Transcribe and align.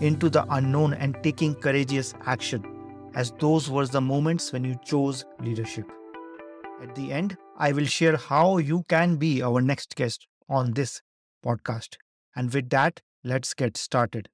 into 0.00 0.28
the 0.28 0.44
unknown 0.50 0.94
and 0.94 1.16
taking 1.22 1.54
courageous 1.54 2.14
action, 2.26 2.64
as 3.14 3.32
those 3.38 3.70
were 3.70 3.86
the 3.86 4.00
moments 4.00 4.52
when 4.52 4.64
you 4.64 4.76
chose 4.84 5.24
leadership. 5.40 5.90
At 6.82 6.94
the 6.94 7.12
end, 7.12 7.36
I 7.56 7.72
will 7.72 7.86
share 7.86 8.16
how 8.16 8.58
you 8.58 8.84
can 8.88 9.16
be 9.16 9.42
our 9.42 9.60
next 9.60 9.94
guest 9.94 10.26
on 10.48 10.72
this 10.72 11.00
podcast. 11.44 11.96
And 12.34 12.52
with 12.52 12.70
that, 12.70 13.00
let's 13.22 13.54
get 13.54 13.76
started. 13.76 14.28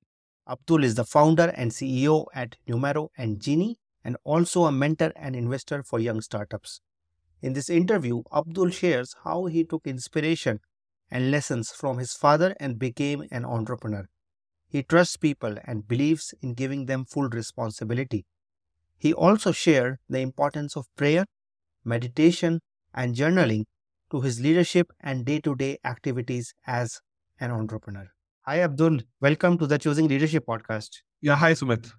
Abdul 0.49 0.83
is 0.85 0.95
the 0.95 1.05
founder 1.05 1.53
and 1.55 1.71
CEO 1.71 2.25
at 2.35 2.57
Numero 2.67 3.11
and 3.17 3.41
Genie, 3.41 3.79
and 4.03 4.17
also 4.25 4.65
a 4.65 4.73
mentor 4.73 5.13
and 5.15 5.37
investor 5.37 5.83
for 5.83 6.01
young 6.01 6.21
startups. 6.23 6.81
In 7.43 7.53
this 7.53 7.71
interview, 7.71 8.23
Abdul 8.35 8.71
shares 8.71 9.15
how 9.25 9.45
he 9.47 9.65
took 9.65 9.87
inspiration 9.87 10.61
and 11.11 11.31
lessons 11.31 11.71
from 11.71 11.99
his 11.99 12.15
father 12.15 12.55
and 12.59 12.79
became 12.79 13.25
an 13.31 13.45
entrepreneur. 13.45 14.09
He 14.71 14.83
trusts 14.83 15.17
people 15.19 15.57
and 15.65 15.87
believes 15.87 16.35
in 16.43 16.55
giving 16.55 16.87
them 16.87 17.05
full 17.05 17.29
responsibility. 17.29 18.25
He 18.99 19.13
also 19.13 19.53
shared 19.53 19.99
the 20.09 20.21
importance 20.21 20.77
of 20.77 20.87
prayer, 20.97 21.27
meditation, 21.85 22.61
and 22.95 23.15
journaling 23.15 23.65
to 24.11 24.21
his 24.23 24.41
leadership 24.41 24.93
and 25.01 25.25
day 25.27 25.41
to 25.41 25.55
day 25.57 25.79
activities 25.85 26.55
as 26.67 27.01
an 27.41 27.51
entrepreneur. 27.51 28.09
Hi, 28.47 28.61
Abdul. 28.63 29.01
Welcome 29.21 29.59
to 29.59 29.67
the 29.67 29.79
Choosing 29.79 30.09
Leadership 30.09 30.47
podcast. 30.47 30.91
Yeah, 31.21 31.37
hi, 31.37 31.53
Sumit. 31.53 31.93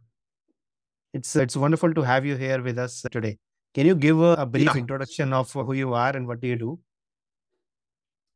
It's, 1.14 1.36
it's 1.36 1.56
wonderful 1.58 1.94
to 1.94 2.02
have 2.04 2.26
you 2.26 2.36
here 2.38 2.62
with 2.62 2.78
us 2.80 3.02
today. 3.12 3.38
Can 3.74 3.86
you 3.86 3.96
give 3.96 4.20
a, 4.20 4.34
a 4.34 4.46
brief 4.46 4.66
Yeah. 4.66 4.78
introduction 4.78 5.34
of 5.34 5.52
who 5.52 5.74
you 5.74 5.94
are 5.94 6.16
and 6.16 6.28
what 6.28 6.42
do 6.42 6.48
you 6.48 6.56
do? 6.58 6.80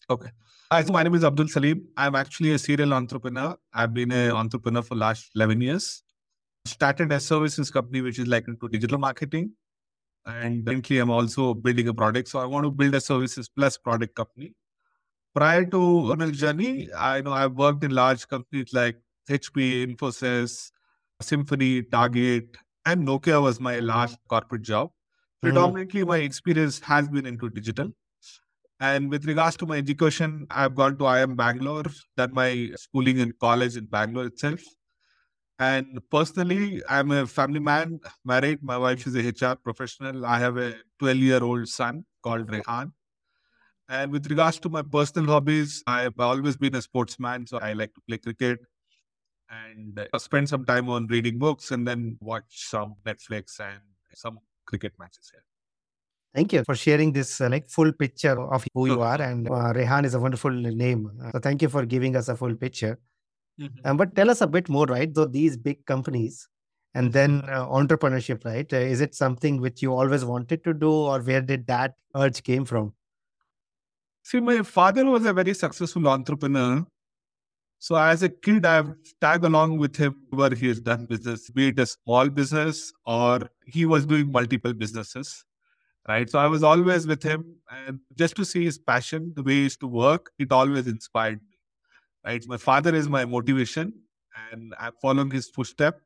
Okay. 0.09 0.29
Hi, 0.75 0.83
so 0.83 0.91
my 0.91 1.03
name 1.03 1.15
is 1.15 1.23
Abdul 1.23 1.47
Salim. 1.47 1.87
I'm 1.95 2.15
actually 2.15 2.51
a 2.51 2.57
serial 2.57 2.93
entrepreneur. 2.93 3.55
I've 3.73 3.93
been 3.93 4.11
an 4.11 4.31
entrepreneur 4.31 4.81
for 4.81 4.95
last 4.95 5.29
11 5.33 5.61
years. 5.61 6.03
Started 6.65 7.13
a 7.13 7.19
services 7.21 7.71
company, 7.71 8.01
which 8.01 8.19
is 8.19 8.27
like 8.27 8.49
into 8.49 8.67
digital 8.67 8.97
marketing. 8.97 9.51
And 10.25 10.65
currently, 10.65 10.97
I'm 10.97 11.11
also 11.11 11.53
building 11.53 11.87
a 11.87 11.93
product. 11.93 12.27
So 12.27 12.39
I 12.39 12.45
want 12.45 12.65
to 12.65 12.71
build 12.71 12.93
a 12.93 12.99
services 12.99 13.47
plus 13.47 13.77
product 13.77 14.15
company. 14.15 14.53
Prior 15.33 15.63
to 15.63 16.13
my 16.17 16.29
journey, 16.31 16.89
I 16.93 17.21
know 17.21 17.31
I've 17.31 17.53
worked 17.53 17.85
in 17.85 17.91
large 17.91 18.27
companies 18.27 18.73
like 18.73 18.97
HP, 19.29 19.95
Infosys, 19.95 20.71
Symphony, 21.21 21.83
Target, 21.83 22.57
and 22.85 23.07
Nokia 23.07 23.41
was 23.41 23.61
my 23.61 23.79
last 23.79 24.17
corporate 24.27 24.63
job. 24.63 24.89
Mm-hmm. 24.89 25.47
Predominantly, 25.47 26.03
my 26.03 26.17
experience 26.17 26.81
has 26.81 27.07
been 27.07 27.25
into 27.25 27.49
digital. 27.49 27.93
And 28.79 29.09
with 29.09 29.25
regards 29.25 29.57
to 29.57 29.65
my 29.65 29.77
education, 29.77 30.47
I've 30.49 30.75
gone 30.75 30.97
to 30.97 31.05
IIM 31.05 31.35
Bangalore, 31.35 31.85
done 32.17 32.33
my 32.33 32.71
schooling 32.75 33.19
in 33.19 33.33
college 33.39 33.77
in 33.77 33.85
Bangalore 33.85 34.25
itself. 34.25 34.61
And 35.57 35.99
personally, 36.11 36.81
I'm 36.89 37.11
a 37.11 37.25
family 37.25 37.59
man, 37.61 37.99
married. 38.25 38.61
My 38.61 38.77
wife 38.77 39.07
is 39.07 39.15
a 39.15 39.21
HR 39.21 39.55
professional. 39.55 40.25
I 40.25 40.39
have 40.39 40.57
a 40.57 40.75
12 40.99 41.17
year 41.17 41.43
old 41.43 41.67
son 41.69 42.05
called 42.21 42.47
Rehan. 42.49 42.91
And 43.89 44.11
with 44.11 44.27
regards 44.27 44.59
to 44.59 44.69
my 44.69 44.81
personal 44.81 45.29
hobbies, 45.31 45.83
I've 45.87 46.19
always 46.19 46.57
been 46.57 46.75
a 46.75 46.81
sportsman. 46.81 47.47
So 47.47 47.59
I 47.59 47.73
like 47.73 47.93
to 47.95 48.01
play 48.07 48.17
cricket 48.17 48.59
and 49.49 49.99
spend 50.17 50.49
some 50.49 50.65
time 50.65 50.89
on 50.89 51.07
reading 51.07 51.39
books 51.39 51.71
and 51.71 51.87
then 51.87 52.17
watch 52.21 52.67
some 52.67 52.95
Netflix 53.05 53.59
and 53.59 53.81
some 54.13 54.39
cricket 54.65 54.93
matches 54.99 55.31
here. 55.33 55.43
Thank 56.35 56.51
you 56.51 56.63
for 56.65 56.75
sharing 56.75 57.13
this 57.13 57.39
uh, 57.39 57.47
like 57.49 57.69
full 57.69 57.93
picture 57.93 58.37
of 58.53 58.65
who 58.73 58.87
you 58.87 59.01
are. 59.01 59.21
And 59.21 59.49
uh, 59.49 59.71
Rehan 59.73 60.03
is 60.03 60.15
a 60.15 60.19
wonderful 60.19 60.51
name. 60.51 61.09
Uh, 61.23 61.31
so 61.31 61.39
thank 61.39 61.61
you 61.61 61.69
for 61.69 61.85
giving 61.85 62.17
us 62.17 62.27
a 62.27 62.35
full 62.35 62.53
picture. 62.55 62.99
Mhm. 63.59 63.85
Um, 63.85 63.95
but 63.95 64.13
tell 64.15 64.29
us 64.29 64.41
a 64.41 64.47
bit 64.47 64.67
more, 64.67 64.85
right? 64.85 65.13
Though 65.13 65.25
these 65.25 65.55
big 65.55 65.85
companies 65.85 66.49
and 66.93 67.13
then 67.13 67.41
uh, 67.47 67.65
entrepreneurship, 67.67 68.43
right? 68.43 68.71
Uh, 68.71 68.77
is 68.77 68.99
it 68.99 69.15
something 69.15 69.61
which 69.61 69.81
you 69.81 69.93
always 69.93 70.25
wanted 70.25 70.63
to 70.65 70.73
do, 70.73 70.91
or 70.91 71.21
where 71.21 71.41
did 71.41 71.67
that 71.67 71.95
urge 72.15 72.43
came 72.43 72.65
from? 72.65 72.93
See, 74.23 74.41
my 74.41 74.61
father 74.63 75.05
was 75.05 75.25
a 75.25 75.33
very 75.33 75.53
successful 75.53 76.05
entrepreneur. 76.07 76.85
So 77.79 77.95
as 77.95 78.23
a 78.23 78.29
kid, 78.29 78.65
I've 78.65 78.93
tagged 79.21 79.45
along 79.45 79.77
with 79.77 79.95
him 79.95 80.15
where 80.31 80.53
he 80.53 80.67
has 80.67 80.81
done 80.81 81.05
business, 81.05 81.49
be 81.49 81.67
it 81.69 81.79
a 81.79 81.85
small 81.85 82.29
business 82.29 82.91
or 83.05 83.49
he 83.65 83.85
was 83.85 84.05
doing 84.05 84.31
multiple 84.31 84.73
businesses. 84.73 85.45
Right. 86.07 86.29
So 86.29 86.37
I 86.37 86.45
was 86.45 86.61
always 86.61 87.07
with 87.07 87.23
him 87.23 87.55
and 87.87 87.99
just 88.15 88.35
to 88.35 88.45
see 88.45 88.63
his 88.63 88.77
passion, 88.77 89.33
the 89.35 89.41
way 89.41 89.53
he 89.53 89.63
used 89.63 89.79
to 89.79 89.87
work, 89.87 90.31
it 90.37 90.51
always 90.51 90.85
inspired 90.85 91.41
me. 91.41 91.57
Right. 92.23 92.43
My 92.47 92.57
father 92.57 92.93
is 92.93 93.09
my 93.09 93.25
motivation 93.25 93.91
and 94.51 94.75
I'm 94.79 94.93
following 95.01 95.31
his 95.31 95.49
footstep. 95.49 95.99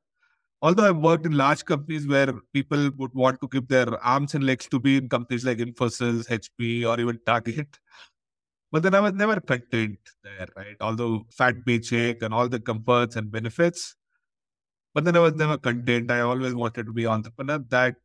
Although 0.61 0.87
I've 0.89 0.97
worked 0.97 1.25
in 1.25 1.33
large 1.33 1.63
companies 1.65 2.07
where 2.07 2.33
people 2.53 2.91
would 2.97 3.13
want 3.13 3.41
to 3.41 3.47
give 3.47 3.67
their 3.67 4.01
arms 4.03 4.35
and 4.35 4.45
legs 4.45 4.67
to 4.67 4.79
be 4.79 4.97
in 4.97 5.07
companies 5.07 5.45
like 5.45 5.57
Infosys, 5.57 6.27
HP, 6.27 6.85
or 6.85 6.99
even 6.99 7.19
Target. 7.25 7.79
But 8.71 8.83
then 8.83 8.93
I 8.93 8.99
was 8.99 9.13
never 9.13 9.39
content 9.39 9.99
there, 10.23 10.47
right? 10.55 10.75
Although 10.81 11.25
fat 11.31 11.66
paycheck 11.66 12.21
and 12.21 12.33
all 12.33 12.47
the 12.47 12.59
comforts 12.59 13.16
and 13.16 13.31
benefits. 13.31 13.95
But 14.93 15.05
then 15.05 15.16
I 15.16 15.19
was 15.19 15.35
never 15.35 15.57
content. 15.57 16.11
I 16.11 16.21
always 16.21 16.53
wanted 16.53 16.85
to 16.87 16.93
be 16.93 17.05
an 17.05 17.11
entrepreneur. 17.11 17.59
That 17.69 17.95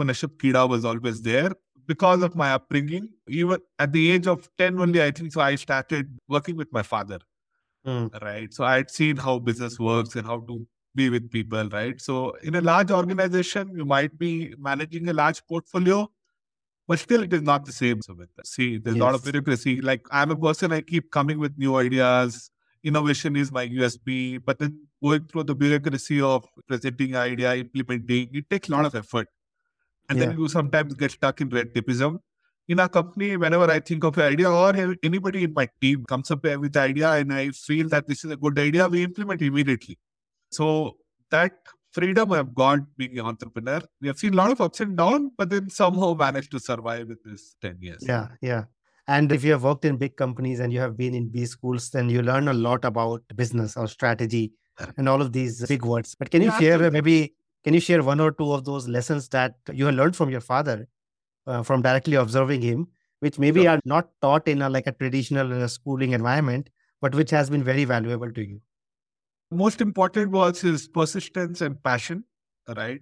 entrepreneurship 0.00 0.36
kida 0.38 0.68
was 0.68 0.84
always 0.84 1.22
there 1.22 1.52
because 1.86 2.22
of 2.22 2.36
my 2.36 2.52
upbringing. 2.52 3.08
Even 3.28 3.58
at 3.78 3.92
the 3.92 4.10
age 4.10 4.26
of 4.26 4.48
10 4.58 4.80
only, 4.80 5.02
I 5.02 5.10
think 5.10 5.32
so 5.32 5.40
I 5.40 5.54
started 5.56 6.18
working 6.28 6.56
with 6.56 6.72
my 6.72 6.82
father, 6.82 7.18
Mm, 7.86 8.22
right? 8.22 8.52
So 8.52 8.64
I 8.64 8.76
had 8.76 8.90
seen 8.90 9.16
how 9.16 9.38
business 9.38 9.78
works 9.78 10.14
and 10.14 10.26
how 10.26 10.40
to 10.40 10.66
be 10.94 11.08
with 11.08 11.30
people, 11.30 11.66
right? 11.70 11.98
So 12.00 12.32
in 12.42 12.54
a 12.54 12.60
large 12.60 12.90
organization, 12.90 13.72
you 13.74 13.86
might 13.86 14.18
be 14.18 14.54
managing 14.58 15.08
a 15.08 15.14
large 15.14 15.42
portfolio, 15.46 16.10
but 16.86 16.98
still 16.98 17.22
it 17.22 17.32
is 17.32 17.42
not 17.42 17.64
the 17.64 17.72
same. 17.72 18.02
So 18.02 18.14
with 18.14 18.28
see, 18.44 18.78
there's 18.78 18.96
a 18.96 18.98
lot 18.98 19.14
of 19.14 19.22
bureaucracy. 19.24 19.80
Like 19.80 20.06
I'm 20.10 20.30
a 20.30 20.36
person, 20.36 20.72
I 20.72 20.82
keep 20.82 21.10
coming 21.10 21.38
with 21.38 21.56
new 21.56 21.76
ideas. 21.76 22.50
Innovation 22.84 23.36
is 23.36 23.50
my 23.52 23.66
USP, 23.66 24.38
but 24.44 24.58
then 24.58 24.86
going 25.02 25.24
through 25.26 25.44
the 25.44 25.54
bureaucracy 25.54 26.20
of 26.20 26.44
presenting 26.68 27.16
idea, 27.16 27.54
implementing, 27.54 28.28
it 28.34 28.50
takes 28.50 28.68
a 28.68 28.72
lot 28.72 28.84
of 28.86 28.94
effort. 28.94 29.28
And 30.10 30.20
then 30.20 30.38
you 30.38 30.48
sometimes 30.48 30.94
get 30.94 31.12
stuck 31.12 31.40
in 31.40 31.48
red 31.48 31.72
tapeism. 31.74 32.18
In 32.68 32.78
our 32.78 32.88
company, 32.88 33.36
whenever 33.36 33.70
I 33.70 33.80
think 33.80 34.04
of 34.04 34.16
an 34.18 34.32
idea 34.32 34.50
or 34.50 34.96
anybody 35.02 35.44
in 35.44 35.54
my 35.54 35.68
team 35.80 36.04
comes 36.04 36.30
up 36.30 36.44
with 36.44 36.72
the 36.72 36.80
idea 36.80 37.10
and 37.12 37.32
I 37.32 37.50
feel 37.50 37.88
that 37.88 38.06
this 38.06 38.24
is 38.24 38.30
a 38.30 38.36
good 38.36 38.58
idea, 38.58 38.88
we 38.88 39.02
implement 39.02 39.42
immediately. 39.42 39.98
So 40.50 40.96
that 41.30 41.52
freedom 41.90 42.32
I've 42.32 42.54
got 42.54 42.80
being 42.96 43.18
an 43.18 43.26
entrepreneur. 43.26 43.80
We 44.00 44.08
have 44.08 44.18
seen 44.18 44.34
a 44.34 44.36
lot 44.36 44.52
of 44.52 44.60
ups 44.60 44.80
and 44.80 44.96
downs, 44.96 45.32
but 45.36 45.50
then 45.50 45.68
somehow 45.70 46.14
managed 46.14 46.52
to 46.52 46.60
survive 46.60 47.10
in 47.10 47.16
this 47.24 47.56
10 47.60 47.78
years. 47.80 48.04
Yeah, 48.06 48.28
yeah. 48.40 48.64
And 49.08 49.32
if 49.32 49.42
you 49.42 49.50
have 49.52 49.64
worked 49.64 49.84
in 49.84 49.96
big 49.96 50.16
companies 50.16 50.60
and 50.60 50.72
you 50.72 50.78
have 50.78 50.96
been 50.96 51.14
in 51.14 51.28
B 51.28 51.46
schools, 51.46 51.90
then 51.90 52.08
you 52.08 52.22
learn 52.22 52.46
a 52.46 52.52
lot 52.52 52.84
about 52.84 53.22
business 53.34 53.76
or 53.76 53.88
strategy 53.88 54.52
and 54.96 55.08
all 55.08 55.20
of 55.20 55.32
these 55.32 55.66
big 55.66 55.84
words. 55.84 56.14
But 56.14 56.30
can 56.30 56.42
you 56.42 56.48
Yeah, 56.48 56.58
share 56.60 56.90
maybe 56.92 57.34
can 57.64 57.74
you 57.74 57.80
share 57.80 58.02
one 58.02 58.20
or 58.20 58.32
two 58.32 58.52
of 58.52 58.64
those 58.64 58.88
lessons 58.88 59.28
that 59.30 59.54
you 59.72 59.86
have 59.86 59.94
learned 59.94 60.16
from 60.16 60.30
your 60.30 60.40
father 60.40 60.88
uh, 61.46 61.62
from 61.62 61.82
directly 61.82 62.16
observing 62.16 62.62
him, 62.62 62.88
which 63.20 63.38
maybe 63.38 63.62
Sure. 63.62 63.70
are 63.70 63.80
not 63.84 64.10
taught 64.22 64.48
in 64.48 64.62
a 64.62 64.70
like 64.70 64.86
a 64.86 64.92
traditional 64.92 65.52
uh, 65.62 65.68
schooling 65.68 66.12
environment, 66.12 66.70
but 67.00 67.14
which 67.14 67.30
has 67.30 67.50
been 67.50 67.64
very 67.64 67.84
valuable 67.84 68.32
to 68.32 68.46
you? 68.46 68.60
Most 69.50 69.80
important 69.80 70.30
was 70.30 70.60
his 70.60 70.88
persistence 70.88 71.60
and 71.60 71.82
passion, 71.82 72.24
right? 72.76 73.00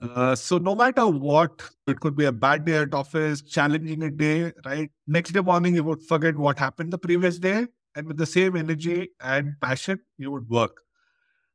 Uh, 0.00 0.34
so 0.34 0.58
no 0.58 0.74
matter 0.76 1.06
what, 1.08 1.62
it 1.88 1.98
could 2.00 2.16
be 2.16 2.24
a 2.24 2.32
bad 2.32 2.64
day 2.64 2.76
at 2.78 2.94
office, 2.94 3.42
challenging 3.42 4.02
a 4.04 4.10
day, 4.10 4.52
right? 4.64 4.90
Next 5.06 5.32
day 5.32 5.40
morning, 5.40 5.74
you 5.74 5.82
would 5.84 6.02
forget 6.02 6.36
what 6.36 6.58
happened 6.58 6.92
the 6.92 6.98
previous 6.98 7.38
day, 7.38 7.66
and 7.96 8.06
with 8.06 8.16
the 8.16 8.26
same 8.26 8.56
energy 8.56 9.10
and 9.20 9.54
passion, 9.60 10.00
you 10.16 10.30
would 10.30 10.48
work. 10.48 10.82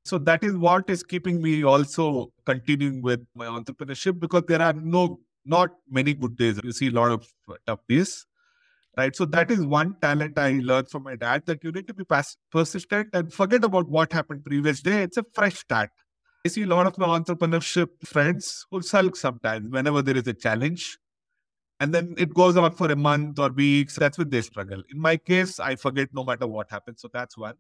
So 0.06 0.18
that 0.20 0.44
is 0.44 0.56
what 0.58 0.90
is 0.90 1.04
keeping 1.04 1.42
me 1.42 1.64
also 1.64 2.32
continuing 2.46 3.02
with 3.02 3.26
my 3.36 3.46
entrepreneurship 3.46 4.20
because 4.20 4.44
there 4.48 4.62
are 4.62 4.74
no 4.74 5.20
not 5.46 5.72
many 5.90 6.14
good 6.14 6.38
days. 6.38 6.60
You 6.64 6.72
see 6.72 6.88
a 6.88 6.92
lot 6.92 7.12
of 7.12 7.28
uh, 7.50 7.56
tough 7.68 7.80
days, 7.88 8.26
right? 8.98 9.16
So 9.16 9.26
that 9.26 9.52
is 9.52 9.66
one 9.66 9.96
talent 10.02 10.38
I 10.38 10.60
learned 10.64 10.90
from 10.90 11.04
my 11.04 11.16
dad 11.16 11.46
that 11.48 11.64
you 11.64 11.72
need 11.72 11.88
to 11.88 11.94
be 11.94 12.04
pas- 12.06 12.38
persistent 12.52 13.10
and 13.14 13.34
forget 13.34 13.64
about 13.64 13.90
what 13.90 14.14
happened 14.14 14.46
previous 14.46 14.82
day. 14.82 15.04
It's 15.04 15.18
a 15.18 15.26
fresh 15.34 15.60
start. 15.60 15.90
I 16.46 16.50
see 16.50 16.64
a 16.64 16.68
lot 16.68 16.88
of 16.88 16.98
my 16.98 17.08
entrepreneurship 17.08 17.90
friends 18.06 18.66
who 18.72 18.82
sulk 18.82 19.16
sometimes 19.16 19.72
whenever 19.72 20.02
there 20.02 20.18
is 20.18 20.28
a 20.28 20.34
challenge. 20.34 20.98
And 21.80 21.94
then 21.94 22.16
it 22.18 22.34
goes 22.34 22.58
on 22.58 22.72
for 22.74 22.92
a 22.92 22.96
month 22.96 23.40
or 23.40 23.50
weeks. 23.52 23.98
That's 23.98 24.18
when 24.18 24.30
they 24.30 24.42
struggle. 24.42 24.84
In 24.94 25.00
my 25.02 25.18
case, 25.18 25.60
I 25.60 25.76
forget 25.76 26.10
no 26.14 26.24
matter 26.24 26.48
what 26.48 26.70
happens. 26.72 27.02
So 27.02 27.10
that's 27.14 27.38
one. 27.38 27.56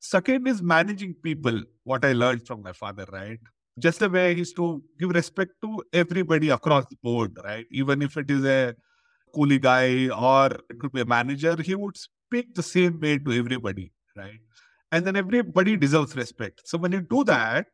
Second 0.00 0.46
is 0.46 0.62
managing 0.62 1.14
people, 1.14 1.62
what 1.84 2.04
I 2.04 2.12
learned 2.12 2.46
from 2.46 2.62
my 2.62 2.72
father, 2.72 3.06
right? 3.12 3.38
Just 3.78 3.98
the 4.00 4.08
way 4.08 4.32
he 4.32 4.38
used 4.40 4.56
to 4.56 4.82
give 4.98 5.10
respect 5.10 5.52
to 5.62 5.82
everybody 5.92 6.50
across 6.50 6.86
the 6.86 6.96
board, 7.02 7.36
right? 7.44 7.66
Even 7.70 8.02
if 8.02 8.16
it 8.16 8.30
is 8.30 8.44
a 8.44 8.74
coolie 9.34 9.60
guy 9.60 10.08
or 10.08 10.46
it 10.70 10.78
could 10.78 10.92
be 10.92 11.00
a 11.00 11.04
manager, 11.04 11.56
he 11.60 11.74
would 11.74 11.96
speak 11.96 12.54
the 12.54 12.62
same 12.62 13.00
way 13.00 13.18
to 13.18 13.32
everybody, 13.32 13.92
right? 14.16 14.40
And 14.92 15.04
then 15.04 15.16
everybody 15.16 15.76
deserves 15.76 16.16
respect. 16.16 16.62
So 16.64 16.78
when 16.78 16.92
you 16.92 17.00
do 17.00 17.24
that, 17.24 17.66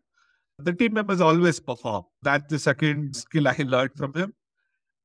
the 0.59 0.73
team 0.73 0.95
members 0.95 1.21
always 1.21 1.61
perform. 1.61 2.05
That's 2.23 2.47
the 2.49 2.59
second 2.59 3.15
skill 3.17 3.49
I 3.49 3.57
learned 3.59 3.93
from 3.97 4.15
him. 4.15 4.33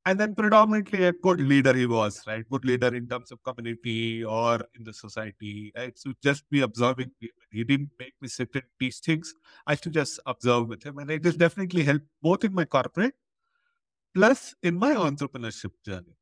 And 0.08 0.18
then 0.18 0.36
predominantly 0.36 1.04
a 1.04 1.12
good 1.12 1.42
leader 1.42 1.74
he 1.74 1.86
was, 1.86 2.24
right? 2.26 2.50
Good 2.50 2.64
leader 2.64 2.96
in 2.96 3.10
terms 3.10 3.30
of 3.34 3.44
community 3.44 4.24
or 4.24 4.62
in 4.78 4.86
the 4.86 4.94
society, 4.94 5.74
right? 5.76 6.00
So 6.00 6.14
just 6.24 6.50
be 6.50 6.62
observing 6.62 7.12
people. 7.20 7.42
He 7.52 7.66
didn't 7.66 7.90
make 8.00 8.14
me 8.22 8.30
sit 8.30 8.48
and 8.54 8.64
teach 8.80 9.00
things. 9.00 9.34
I 9.66 9.74
used 9.74 9.84
to 9.84 9.90
just 9.90 10.22
observe 10.26 10.70
with 10.70 10.82
him. 10.82 10.98
And 11.00 11.12
it 11.12 11.26
has 11.26 11.36
definitely 11.36 11.84
helped 11.84 12.06
both 12.22 12.46
in 12.46 12.54
my 12.54 12.64
corporate 12.64 13.16
plus 14.16 14.56
in 14.64 14.80
my 14.80 14.94
entrepreneurship 14.96 15.72
journey. 15.86 16.16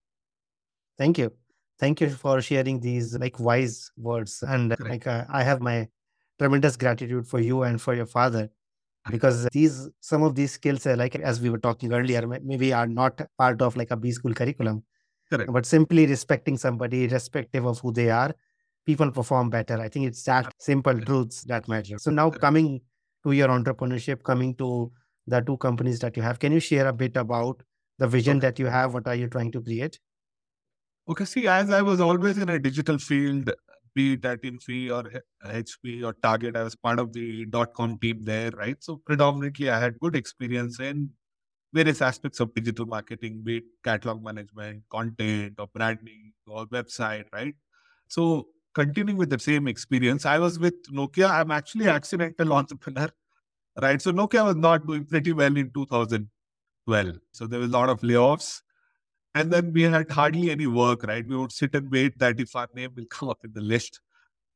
Thank 0.97 1.19
you. 1.19 1.31
Thank 1.77 2.01
you 2.01 2.09
for 2.09 2.41
sharing 2.41 2.79
these 2.79 3.15
like 3.19 3.39
wise 3.39 3.91
words. 3.97 4.43
And 4.47 4.75
Correct. 4.75 4.89
like 4.89 5.05
uh, 5.05 5.25
I 5.29 5.43
have 5.43 5.61
my 5.61 5.87
tremendous 6.39 6.75
gratitude 6.75 7.27
for 7.27 7.39
you 7.39 7.61
and 7.61 7.79
for 7.79 7.93
your 7.93 8.07
father 8.07 8.49
because 9.11 9.47
these 9.51 9.89
some 10.01 10.23
of 10.23 10.35
these 10.35 10.51
skills 10.51 10.85
uh, 10.85 10.95
like 10.97 11.15
as 11.15 11.39
we 11.41 11.49
were 11.49 11.57
talking 11.59 11.93
earlier 11.93 12.25
maybe 12.43 12.73
are 12.73 12.87
not 12.87 13.21
part 13.37 13.61
of 13.61 13.75
like 13.77 13.91
a 13.91 13.97
b 13.97 14.11
school 14.11 14.33
curriculum 14.33 14.83
Correct. 15.31 15.51
but 15.51 15.65
simply 15.65 16.05
respecting 16.05 16.57
somebody 16.57 17.05
irrespective 17.05 17.65
of 17.65 17.79
who 17.79 17.91
they 17.91 18.09
are 18.09 18.33
people 18.85 19.11
perform 19.11 19.49
better. 19.49 19.79
I 19.79 19.89
think 19.89 20.05
it's 20.05 20.21
that 20.23 20.53
simple 20.59 20.99
truths 21.01 21.43
that 21.45 21.67
matter. 21.67 21.97
So 21.97 22.11
now 22.11 22.29
coming 22.29 22.81
to 23.23 23.31
your 23.31 23.47
entrepreneurship 23.47 24.21
coming 24.23 24.53
to 24.55 24.91
the 25.27 25.41
two 25.41 25.57
companies 25.57 25.99
that 25.99 26.15
you 26.15 26.21
have 26.21 26.37
can 26.37 26.51
you 26.51 26.59
share 26.59 26.87
a 26.87 26.93
bit 26.93 27.17
about 27.17 27.63
the 27.97 28.07
vision 28.07 28.37
Okay. 28.37 28.47
that 28.47 28.59
you 28.59 28.67
have? 28.67 28.93
What 28.93 29.07
are 29.07 29.15
you 29.15 29.27
trying 29.27 29.51
to 29.53 29.61
create? 29.61 29.99
Okay, 31.07 31.25
see, 31.25 31.47
as 31.47 31.69
I 31.69 31.81
was 31.81 31.99
always 32.01 32.37
in 32.37 32.49
a 32.49 32.57
digital 32.57 32.97
field, 32.97 33.51
be 33.95 34.13
it 34.13 34.25
at 34.25 34.43
Infy 34.43 34.91
or 34.91 35.03
HP 35.45 36.03
or 36.03 36.13
Target, 36.13 36.55
I 36.57 36.63
was 36.63 36.75
part 36.75 36.99
of 36.99 37.13
the 37.13 37.45
dot 37.45 37.73
com 37.73 37.97
team 37.97 38.23
there, 38.23 38.51
right? 38.51 38.75
So 38.83 38.97
predominantly, 39.05 39.69
I 39.69 39.79
had 39.79 39.99
good 39.99 40.15
experience 40.15 40.79
in 40.79 41.11
various 41.73 42.01
aspects 42.01 42.39
of 42.39 42.53
digital 42.53 42.85
marketing, 42.85 43.41
be 43.43 43.57
it 43.57 43.63
catalog 43.83 44.23
management, 44.23 44.83
content, 44.89 45.55
or 45.59 45.67
branding, 45.73 46.33
or 46.47 46.65
website, 46.67 47.25
right? 47.33 47.55
So 48.07 48.47
continuing 48.73 49.17
with 49.17 49.29
the 49.29 49.39
same 49.39 49.67
experience, 49.67 50.25
I 50.25 50.39
was 50.39 50.59
with 50.59 50.75
Nokia. 50.91 51.29
I'm 51.29 51.51
actually 51.51 51.87
accidental 51.87 52.53
entrepreneur, 52.61 53.09
right? 53.81 54.01
So 54.01 54.11
Nokia 54.11 54.45
was 54.45 54.55
not 54.55 54.85
doing 54.85 55.05
pretty 55.05 55.33
well 55.33 55.55
in 55.57 55.71
2012. 55.71 57.15
So 57.31 57.47
there 57.47 57.59
was 57.59 57.69
a 57.69 57.73
lot 57.73 57.89
of 57.89 58.01
layoffs. 58.01 58.61
And 59.35 59.51
then 59.51 59.73
we 59.73 59.83
had 59.83 60.09
hardly 60.09 60.49
any 60.49 60.65
work, 60.65 61.03
right? 61.03 61.27
We 61.27 61.35
would 61.35 61.51
sit 61.51 61.75
and 61.75 61.91
wait 61.91 62.17
that 62.19 62.39
if 62.39 62.55
our 62.55 62.69
name 62.73 62.91
will 62.95 63.05
come 63.11 63.29
up 63.29 63.43
in 63.43 63.51
the 63.53 63.61
list, 63.61 63.99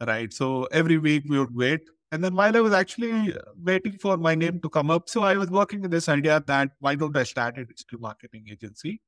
right? 0.05 0.31
So 0.33 0.63
every 0.71 0.97
week 0.97 1.25
we 1.27 1.37
would 1.37 1.55
wait. 1.55 1.81
And 2.11 2.23
then 2.23 2.33
while 2.33 2.55
I 2.55 2.61
was 2.61 2.73
actually 2.73 3.33
uh, 3.35 3.41
waiting 3.61 3.97
for 3.99 4.17
my 4.17 4.33
name 4.33 4.59
to 4.61 4.69
come 4.69 4.89
up, 4.89 5.09
so 5.09 5.21
I 5.21 5.35
was 5.35 5.51
working 5.51 5.81
with 5.81 5.91
this 5.91 6.09
idea 6.09 6.41
that 6.47 6.71
why 6.79 6.95
don't 6.95 7.15
I 7.15 7.23
start 7.23 7.59
a 7.59 7.65
digital 7.65 7.99
marketing 7.99 8.45
agency? 8.49 9.01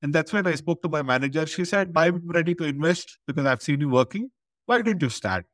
And 0.00 0.14
that's 0.14 0.32
when 0.32 0.46
I 0.46 0.54
spoke 0.54 0.80
to 0.82 0.88
my 0.88 1.02
manager. 1.02 1.44
She 1.44 1.64
said, 1.66 1.92
I'm 1.94 2.22
ready 2.26 2.54
to 2.54 2.64
invest 2.64 3.18
because 3.26 3.44
I've 3.44 3.60
seen 3.60 3.80
you 3.80 3.90
working. 3.90 4.30
Why 4.64 4.80
didn't 4.80 5.02
you 5.02 5.10
start? 5.10 5.44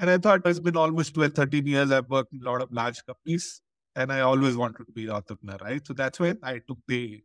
And 0.00 0.10
I 0.10 0.18
thought 0.18 0.46
it's 0.46 0.58
been 0.60 0.76
almost 0.76 1.14
12, 1.14 1.34
13 1.34 1.66
years. 1.66 1.92
I've 1.92 2.08
worked 2.08 2.32
in 2.32 2.40
a 2.42 2.50
lot 2.50 2.62
of 2.62 2.72
large 2.72 3.04
companies 3.04 3.60
and 3.94 4.12
I 4.12 4.20
always 4.20 4.56
wanted 4.56 4.86
to 4.86 4.92
be 4.92 5.04
an 5.04 5.10
entrepreneur, 5.10 5.58
right? 5.62 5.86
So 5.86 5.92
that's 5.92 6.18
when 6.18 6.38
I 6.42 6.60
took 6.66 6.78
the 6.88 7.22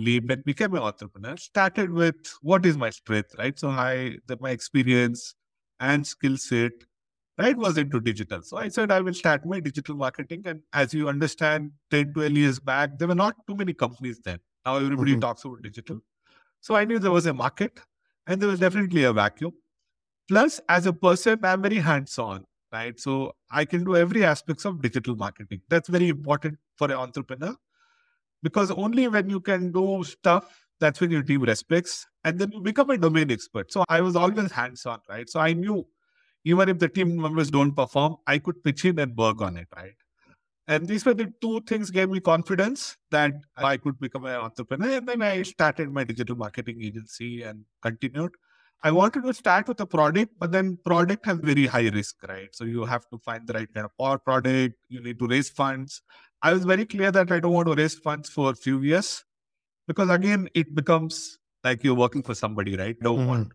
leap 0.00 0.30
and 0.30 0.44
became 0.44 0.74
an 0.74 0.82
entrepreneur. 0.82 1.36
Started 1.36 1.90
with 1.92 2.16
what 2.42 2.66
is 2.66 2.76
my 2.76 2.90
strength, 2.90 3.34
right? 3.38 3.58
So 3.58 3.70
I, 3.70 4.18
the, 4.26 4.36
my 4.40 4.50
experience 4.50 5.34
and 5.80 6.06
skill 6.06 6.36
set, 6.36 6.72
right, 7.38 7.56
was 7.56 7.78
into 7.78 8.00
digital. 8.00 8.42
So 8.42 8.56
I 8.58 8.68
said 8.68 8.90
I 8.90 9.00
will 9.00 9.14
start 9.14 9.46
my 9.46 9.60
digital 9.60 9.96
marketing. 9.96 10.42
And 10.46 10.62
as 10.72 10.94
you 10.94 11.08
understand, 11.08 11.72
10, 11.90 12.12
12 12.12 12.32
years 12.32 12.60
back, 12.60 12.98
there 12.98 13.08
were 13.08 13.14
not 13.14 13.36
too 13.46 13.54
many 13.56 13.74
companies 13.74 14.20
then. 14.24 14.40
Now 14.66 14.76
everybody 14.76 15.16
Mhm. 15.16 15.20
talks 15.20 15.44
about 15.44 15.62
digital. 15.62 16.00
So 16.60 16.76
I 16.76 16.84
knew 16.84 16.98
there 16.98 17.10
was 17.10 17.26
a 17.26 17.34
market 17.34 17.80
and 18.26 18.40
there 18.40 18.48
was 18.48 18.60
definitely 18.60 19.04
a 19.04 19.12
vacuum. 19.12 19.52
Plus, 20.28 20.60
as 20.68 20.86
a 20.86 20.92
person, 20.92 21.40
I'm 21.44 21.62
very 21.62 21.76
hands-on, 21.78 22.44
right? 22.72 22.98
So 22.98 23.34
I 23.50 23.64
can 23.64 23.84
do 23.84 23.96
every 23.96 24.24
aspects 24.24 24.64
of 24.64 24.80
digital 24.80 25.16
marketing. 25.16 25.62
That's 25.68 25.88
very 25.88 26.08
important 26.08 26.58
for 26.76 26.86
an 26.86 26.96
entrepreneur 26.98 27.56
because 28.42 28.70
only 28.70 29.08
when 29.08 29.28
you 29.28 29.40
can 29.40 29.72
do 29.72 30.04
stuff, 30.04 30.64
that's 30.80 31.00
when 31.00 31.10
your 31.10 31.22
team 31.22 31.42
respects 31.42 32.06
and 32.24 32.38
then 32.38 32.50
you 32.52 32.60
become 32.60 32.90
a 32.90 32.98
domain 32.98 33.30
expert. 33.30 33.70
So 33.72 33.84
I 33.88 34.00
was 34.00 34.16
always 34.16 34.50
hands-on, 34.50 35.00
right? 35.08 35.28
So 35.28 35.40
I 35.40 35.52
knew 35.52 35.86
even 36.44 36.68
if 36.70 36.78
the 36.78 36.88
team 36.88 37.20
members 37.20 37.50
don't 37.50 37.72
perform, 37.72 38.16
I 38.26 38.38
could 38.38 38.64
pitch 38.64 38.84
in 38.86 38.98
and 38.98 39.14
work 39.16 39.42
on 39.42 39.56
it, 39.58 39.68
right? 39.76 39.92
And 40.66 40.86
these 40.86 41.04
were 41.04 41.14
the 41.14 41.32
two 41.42 41.60
things 41.62 41.90
gave 41.90 42.08
me 42.10 42.20
confidence 42.20 42.96
that 43.10 43.32
I 43.56 43.76
could 43.76 43.98
become 43.98 44.24
an 44.24 44.36
entrepreneur. 44.36 44.98
And 44.98 45.08
then 45.08 45.20
I 45.20 45.42
started 45.42 45.92
my 45.92 46.04
digital 46.04 46.36
marketing 46.36 46.80
agency 46.80 47.42
and 47.42 47.64
continued. 47.82 48.30
I 48.82 48.92
wanted 48.92 49.24
to 49.24 49.34
start 49.34 49.68
with 49.68 49.80
a 49.80 49.86
product, 49.86 50.32
but 50.38 50.52
then 50.52 50.78
product 50.84 51.26
has 51.26 51.38
very 51.42 51.66
high 51.66 51.88
risk, 51.88 52.16
right? 52.26 52.48
So 52.52 52.64
you 52.64 52.84
have 52.84 53.02
to 53.10 53.18
find 53.18 53.46
the 53.46 53.52
right 53.52 53.68
kind 53.74 53.86
of 53.86 54.24
product. 54.24 54.76
You 54.88 55.02
need 55.02 55.18
to 55.18 55.26
raise 55.26 55.50
funds. 55.50 56.02
I 56.42 56.52
was 56.52 56.64
very 56.64 56.86
clear 56.86 57.10
that 57.10 57.30
I 57.30 57.40
don't 57.40 57.52
want 57.52 57.68
to 57.68 57.74
raise 57.74 57.94
funds 57.98 58.28
for 58.30 58.50
a 58.50 58.54
few 58.54 58.80
years 58.80 59.24
because 59.88 60.10
again, 60.10 60.48
it 60.54 60.74
becomes 60.74 61.38
like 61.64 61.84
you're 61.84 61.94
working 61.94 62.22
for 62.22 62.34
somebody, 62.34 62.76
right? 62.76 62.98
Don't 63.00 63.20
Mhm. 63.20 63.26
want, 63.26 63.52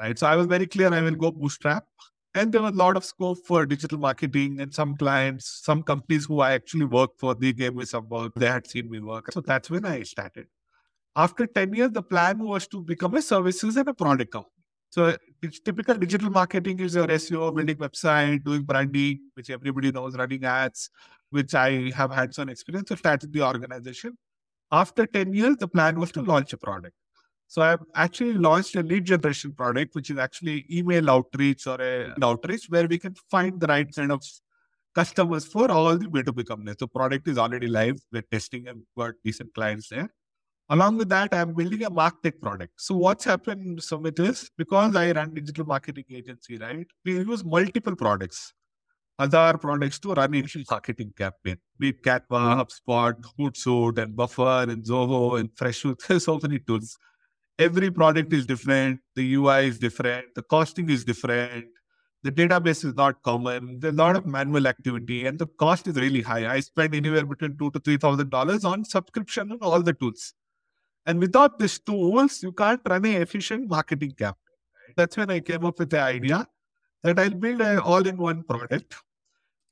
right? 0.00 0.18
So 0.18 0.26
I 0.26 0.36
was 0.36 0.46
very 0.46 0.66
clear 0.66 0.92
I 0.92 1.02
will 1.02 1.16
go 1.16 1.30
bootstrap. 1.32 1.86
And 2.34 2.52
there 2.52 2.62
was 2.62 2.72
a 2.72 2.76
lot 2.76 2.96
of 2.96 3.04
scope 3.04 3.38
for 3.46 3.66
digital 3.66 3.98
marketing 3.98 4.60
and 4.60 4.74
some 4.74 4.96
clients, 4.96 5.46
some 5.64 5.82
companies 5.82 6.26
who 6.26 6.40
I 6.40 6.52
actually 6.52 6.86
worked 6.86 7.20
for, 7.20 7.34
they 7.34 7.52
gave 7.52 7.74
me 7.74 7.84
some 7.86 8.08
work. 8.08 8.34
They 8.36 8.46
had 8.46 8.66
seen 8.68 8.90
me 8.90 9.00
work. 9.00 9.32
So 9.32 9.40
that's 9.40 9.70
when 9.70 9.84
I 9.84 10.02
started. 10.04 10.46
After 11.16 11.46
10 11.46 11.74
years, 11.74 11.90
the 11.92 12.02
plan 12.02 12.38
was 12.38 12.66
to 12.68 12.82
become 12.82 13.14
a 13.14 13.22
services 13.22 13.76
and 13.76 13.88
a 13.88 13.94
product 13.94 14.32
company. 14.32 14.52
So 14.90 15.16
typical 15.64 15.94
digital 15.94 16.30
marketing 16.30 16.80
is 16.80 16.94
your 16.94 17.06
SEO, 17.06 17.54
building 17.54 17.76
website, 17.76 18.44
doing 18.44 18.62
branding, 18.62 19.20
which 19.34 19.50
everybody 19.50 19.90
knows, 19.92 20.16
running 20.16 20.44
ads, 20.44 20.90
which 21.30 21.54
I 21.54 21.90
have 21.94 22.12
hands-on 22.12 22.48
experience. 22.48 22.88
So 22.88 22.94
started 22.96 23.32
the 23.32 23.42
organization. 23.42 24.16
After 24.72 25.06
10 25.06 25.32
years, 25.32 25.56
the 25.56 25.68
plan 25.68 25.98
was 25.98 26.12
to 26.12 26.22
launch 26.22 26.52
a 26.52 26.56
product. 26.56 26.94
So 27.48 27.62
I've 27.62 27.80
actually 27.96 28.34
launched 28.34 28.76
a 28.76 28.82
lead 28.82 29.06
generation 29.06 29.52
product, 29.52 29.96
which 29.96 30.10
is 30.10 30.18
actually 30.18 30.66
email 30.70 31.10
outreach 31.10 31.66
or 31.66 31.80
a 31.80 32.14
outreach 32.22 32.66
where 32.68 32.86
we 32.86 32.98
can 32.98 33.14
find 33.28 33.58
the 33.58 33.66
right 33.66 33.92
kind 33.92 34.12
of 34.12 34.22
customers 34.94 35.46
for 35.46 35.70
all 35.70 35.98
the 35.98 36.06
B2B 36.06 36.46
companies. 36.46 36.76
The 36.76 36.86
product 36.86 37.26
is 37.26 37.38
already 37.38 37.66
live. 37.66 38.00
We're 38.12 38.22
testing 38.22 38.68
and 38.68 38.82
got 38.96 39.14
decent 39.24 39.52
clients 39.54 39.88
there. 39.88 40.10
Along 40.72 40.98
with 40.98 41.08
that, 41.08 41.34
I'm 41.34 41.52
building 41.52 41.82
a 41.82 41.90
market 41.90 42.40
product. 42.40 42.80
So 42.80 42.94
what's 42.94 43.24
happened, 43.24 43.80
Sumit, 43.80 44.20
is 44.20 44.48
because 44.56 44.94
I 44.94 45.10
run 45.10 45.34
digital 45.34 45.66
marketing 45.66 46.04
agency, 46.12 46.58
right? 46.58 46.86
We 47.04 47.14
use 47.14 47.44
multiple 47.44 47.96
products, 47.96 48.54
other 49.18 49.58
products 49.58 49.98
to 49.98 50.14
run 50.14 50.32
initial 50.32 50.62
marketing 50.70 51.12
campaign. 51.18 51.56
Be 51.76 51.88
it 51.88 52.04
Canva, 52.04 52.62
HubSpot, 52.62 53.20
Hootsuite, 53.36 53.98
and 53.98 54.14
Buffer, 54.14 54.66
and 54.68 54.84
Zoho, 54.84 55.40
and 55.40 55.50
Freshworks. 55.56 56.20
So 56.20 56.38
many 56.40 56.60
tools. 56.60 56.96
Every 57.58 57.90
product 57.90 58.32
is 58.32 58.46
different. 58.46 59.00
The 59.16 59.34
UI 59.34 59.66
is 59.66 59.80
different. 59.80 60.26
The 60.36 60.42
costing 60.42 60.88
is 60.88 61.04
different. 61.04 61.64
The 62.22 62.30
database 62.30 62.84
is 62.84 62.94
not 62.94 63.20
common. 63.24 63.80
There's 63.80 63.94
a 63.94 63.96
lot 63.96 64.14
of 64.14 64.24
manual 64.24 64.68
activity, 64.68 65.26
and 65.26 65.36
the 65.36 65.46
cost 65.46 65.88
is 65.88 65.96
really 65.96 66.22
high. 66.22 66.48
I 66.48 66.60
spend 66.60 66.94
anywhere 66.94 67.26
between 67.26 67.58
two 67.58 67.72
to 67.72 67.80
three 67.80 67.96
thousand 67.96 68.30
dollars 68.30 68.64
on 68.64 68.84
subscription 68.84 69.50
on 69.50 69.58
all 69.62 69.82
the 69.82 69.94
tools. 69.94 70.32
And 71.06 71.18
without 71.18 71.58
these 71.58 71.78
tools, 71.78 72.42
you 72.42 72.52
can't 72.52 72.80
run 72.88 73.04
an 73.04 73.22
efficient 73.22 73.68
marketing 73.68 74.12
campaign. 74.12 74.36
That's 74.96 75.16
when 75.16 75.30
I 75.30 75.40
came 75.40 75.64
up 75.64 75.78
with 75.78 75.90
the 75.90 76.00
idea 76.00 76.46
that 77.02 77.18
I'll 77.18 77.30
build 77.30 77.60
an 77.60 77.78
all-in-one 77.78 78.44
product 78.44 78.94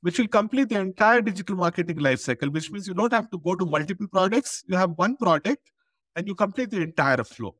which 0.01 0.17
will 0.17 0.27
complete 0.27 0.69
the 0.69 0.79
entire 0.79 1.21
digital 1.21 1.55
marketing 1.55 1.97
lifecycle, 1.97 2.51
which 2.53 2.71
means 2.71 2.87
you 2.87 2.93
don't 2.93 3.11
have 3.11 3.29
to 3.31 3.37
go 3.37 3.55
to 3.55 3.65
multiple 3.65 4.07
products. 4.07 4.63
You 4.67 4.77
have 4.77 4.91
one 4.91 5.17
product 5.17 5.71
and 6.15 6.27
you 6.27 6.35
complete 6.35 6.71
the 6.71 6.81
entire 6.81 7.23
flow. 7.23 7.55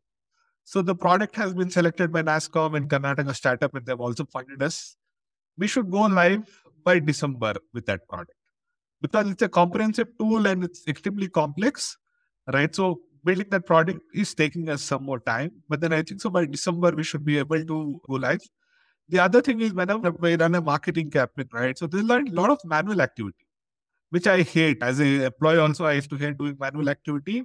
So 0.64 0.82
the 0.82 0.96
product 0.96 1.36
has 1.36 1.54
been 1.54 1.70
selected 1.70 2.12
by 2.12 2.24
NASSCOM 2.24 2.78
and 2.78 2.90
Karnataka 2.90 3.36
Startup, 3.36 3.74
and 3.74 3.86
they've 3.86 4.00
also 4.00 4.26
funded 4.26 4.62
us. 4.62 4.96
We 5.58 5.68
should 5.68 5.90
go 5.90 6.02
live 6.02 6.48
by 6.84 7.00
December 7.00 7.56
with 7.74 7.86
that 7.88 8.08
product 8.08 8.38
because 9.02 9.30
it's 9.30 9.42
a 9.42 9.50
comprehensive 9.50 10.08
tool 10.18 10.48
and 10.48 10.64
it's 10.64 10.88
extremely 10.88 11.28
complex, 11.28 11.98
right? 12.54 12.74
So 12.74 13.02
building 13.24 13.48
that 13.50 13.66
product 13.66 14.00
is 14.14 14.34
taking 14.34 14.70
us 14.70 14.82
some 14.82 15.04
more 15.04 15.20
time. 15.20 15.52
But 15.68 15.82
then 15.82 15.94
I 15.94 16.02
think 16.02 16.22
so 16.22 16.30
by 16.30 16.46
December, 16.46 16.92
we 16.92 17.04
should 17.04 17.26
be 17.26 17.38
able 17.38 17.64
to 17.64 18.02
go 18.08 18.14
live. 18.14 18.42
The 19.10 19.20
other 19.20 19.42
thing 19.42 19.62
is 19.62 19.74
whenever 19.74 20.12
we 20.12 20.36
run 20.36 20.56
a 20.56 20.62
marketing 20.62 21.10
campaign, 21.10 21.50
right? 21.52 21.78
So 21.78 21.88
there's 21.88 22.04
a 22.04 22.24
lot 22.32 22.50
of 22.50 22.60
manual 22.64 23.02
activity, 23.02 23.48
which 24.12 24.28
I 24.28 24.44
hate. 24.44 24.84
As 24.84 25.00
an 25.00 25.22
employee 25.22 25.58
also, 25.58 25.86
I 25.86 25.94
used 25.94 26.10
to 26.12 26.18
hate 26.18 26.38
doing 26.38 26.58
manual 26.60 26.90
activity. 26.90 27.44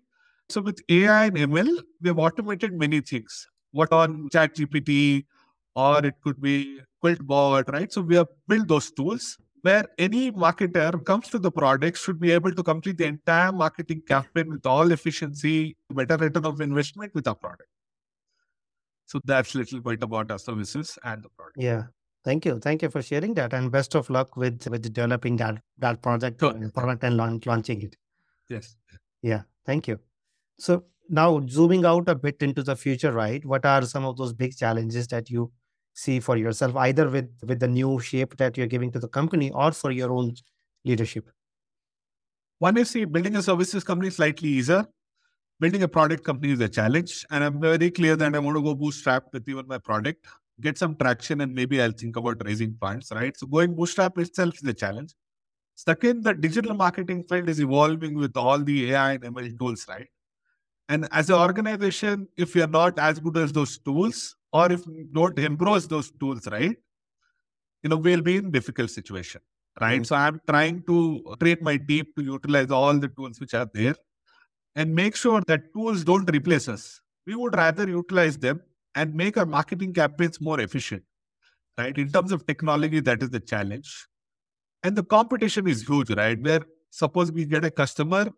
So 0.50 0.60
with 0.60 0.80
AI 0.88 1.26
and 1.26 1.36
ML, 1.36 1.82
we 2.02 2.08
have 2.08 2.18
automated 2.18 2.74
many 2.74 3.00
things. 3.00 3.46
What 3.72 3.92
on 3.92 4.28
ChatGPT, 4.28 5.24
or 5.74 6.04
it 6.04 6.14
could 6.22 6.40
be 6.40 6.80
QuillBot, 7.02 7.68
right? 7.72 7.90
So 7.92 8.02
we 8.02 8.16
have 8.16 8.28
built 8.46 8.68
those 8.68 8.90
tools 8.90 9.38
where 9.64 9.84
any 9.96 10.30
marketer 10.30 11.02
comes 11.04 11.28
to 11.28 11.38
the 11.38 11.50
product 11.50 11.96
should 11.96 12.20
be 12.20 12.30
able 12.32 12.52
to 12.52 12.62
complete 12.62 12.98
the 12.98 13.06
entire 13.06 13.50
marketing 13.50 14.02
campaign 14.06 14.50
with 14.50 14.66
all 14.66 14.92
efficiency, 14.92 15.74
better 15.88 16.18
return 16.18 16.44
of 16.44 16.60
investment 16.60 17.14
with 17.14 17.26
our 17.26 17.34
product. 17.34 17.70
So 19.06 19.20
that's 19.24 19.54
a 19.54 19.58
little 19.58 19.80
bit 19.80 20.02
about 20.02 20.30
our 20.30 20.38
services 20.38 20.98
and 21.02 21.22
the 21.22 21.30
product. 21.30 21.56
Yeah. 21.58 21.84
Thank 22.24 22.44
you. 22.44 22.58
Thank 22.58 22.82
you 22.82 22.90
for 22.90 23.00
sharing 23.00 23.32
that. 23.34 23.54
And 23.54 23.72
best 23.72 23.94
of 23.94 24.10
luck 24.10 24.36
with, 24.36 24.68
with 24.68 24.92
developing 24.92 25.36
that, 25.36 25.62
that 25.78 26.02
project, 26.02 26.40
Sure. 26.40 26.70
product 26.74 27.02
and 27.02 27.16
launch, 27.16 27.46
launching 27.46 27.80
it. 27.80 27.96
Yes. 28.50 28.76
Yeah. 29.22 29.42
Thank 29.64 29.88
you. 29.88 29.98
So 30.58 30.84
now 31.08 31.40
zooming 31.48 31.86
out 31.86 32.10
a 32.10 32.14
bit 32.14 32.36
into 32.42 32.62
the 32.62 32.76
future, 32.76 33.12
right? 33.12 33.42
What 33.46 33.64
are 33.64 33.82
some 33.86 34.04
of 34.04 34.18
those 34.18 34.34
big 34.34 34.56
challenges 34.56 35.06
that 35.08 35.30
you 35.30 35.52
see 35.94 36.20
for 36.20 36.36
yourself, 36.36 36.76
either 36.76 37.08
with 37.08 37.30
with 37.46 37.60
the 37.60 37.68
new 37.68 37.98
shape 38.00 38.36
that 38.36 38.56
you're 38.56 38.66
giving 38.66 38.92
to 38.92 38.98
the 38.98 39.08
company 39.08 39.50
or 39.52 39.72
for 39.72 39.90
your 39.90 40.12
own 40.12 40.34
leadership? 40.84 41.30
One 42.58 42.76
is 42.76 42.90
see, 42.90 43.04
building 43.04 43.36
a 43.36 43.42
services 43.42 43.84
company 43.84 44.08
is 44.08 44.16
slightly 44.16 44.48
easier. 44.48 44.86
Building 45.60 45.82
a 45.82 45.88
product 45.88 46.24
company 46.24 46.52
is 46.52 46.60
a 46.60 46.68
challenge. 46.68 47.24
And 47.30 47.44
I'm 47.44 47.60
very 47.60 47.90
clear 47.90 48.16
that 48.16 48.34
I 48.34 48.38
want 48.38 48.56
to 48.56 48.62
go 48.62 48.74
bootstrap 48.74 49.24
with 49.32 49.48
even 49.48 49.66
my 49.68 49.78
product, 49.78 50.26
get 50.60 50.76
some 50.76 50.96
traction, 50.96 51.40
and 51.42 51.54
maybe 51.54 51.80
I'll 51.80 51.92
think 51.92 52.16
about 52.16 52.44
raising 52.44 52.76
funds, 52.80 53.12
right? 53.14 53.36
So 53.36 53.46
going 53.46 53.74
bootstrap 53.74 54.18
itself 54.18 54.54
is 54.56 54.68
a 54.68 54.74
challenge. 54.74 55.14
Second, 55.76 56.24
the 56.24 56.34
digital 56.34 56.74
marketing 56.74 57.24
field 57.28 57.48
is 57.48 57.60
evolving 57.60 58.14
with 58.14 58.36
all 58.36 58.58
the 58.58 58.92
AI 58.92 59.12
and 59.12 59.24
ML 59.24 59.58
tools, 59.58 59.86
right? 59.88 60.06
And 60.88 61.08
as 61.12 61.30
an 61.30 61.36
organization, 61.36 62.28
if 62.36 62.54
you're 62.54 62.66
not 62.66 62.98
as 62.98 63.18
good 63.18 63.36
as 63.36 63.52
those 63.52 63.78
tools, 63.78 64.36
or 64.54 64.70
if 64.72 64.86
you 64.86 65.08
don't 65.12 65.38
embrace 65.38 65.86
those 65.86 66.10
tools, 66.12 66.46
right, 66.46 66.76
you 67.82 67.90
know, 67.90 67.96
we'll 67.96 68.22
be 68.22 68.36
in 68.36 68.50
difficult 68.52 68.88
situation, 68.88 69.40
right? 69.80 70.00
Mm. 70.00 70.06
So 70.06 70.16
I'm 70.16 70.40
trying 70.48 70.84
to 70.84 71.36
train 71.40 71.58
my 71.60 71.76
team 71.76 72.06
to 72.16 72.24
utilize 72.24 72.70
all 72.70 72.94
the 72.94 73.08
tools 73.08 73.40
which 73.40 73.52
are 73.52 73.68
there 73.74 73.96
and 74.76 74.94
make 74.94 75.16
sure 75.16 75.42
that 75.48 75.72
tools 75.74 76.04
don't 76.04 76.30
replace 76.30 76.68
us. 76.68 77.00
We 77.26 77.34
would 77.34 77.56
rather 77.56 77.88
utilize 77.88 78.38
them 78.38 78.60
and 78.94 79.12
make 79.14 79.36
our 79.36 79.46
marketing 79.46 79.92
campaigns 79.92 80.40
more 80.40 80.60
efficient, 80.60 81.02
right? 81.76 81.98
In 81.98 82.12
terms 82.12 82.30
of 82.30 82.46
technology, 82.46 83.00
that 83.00 83.22
is 83.22 83.30
the 83.30 83.40
challenge. 83.40 84.06
And 84.84 84.94
the 84.94 85.02
competition 85.02 85.66
is 85.66 85.82
huge, 85.82 86.10
right? 86.10 86.40
Where 86.40 86.60
suppose 86.90 87.32
we 87.32 87.44
get 87.44 87.64
a 87.64 87.70
customer, 87.72 88.30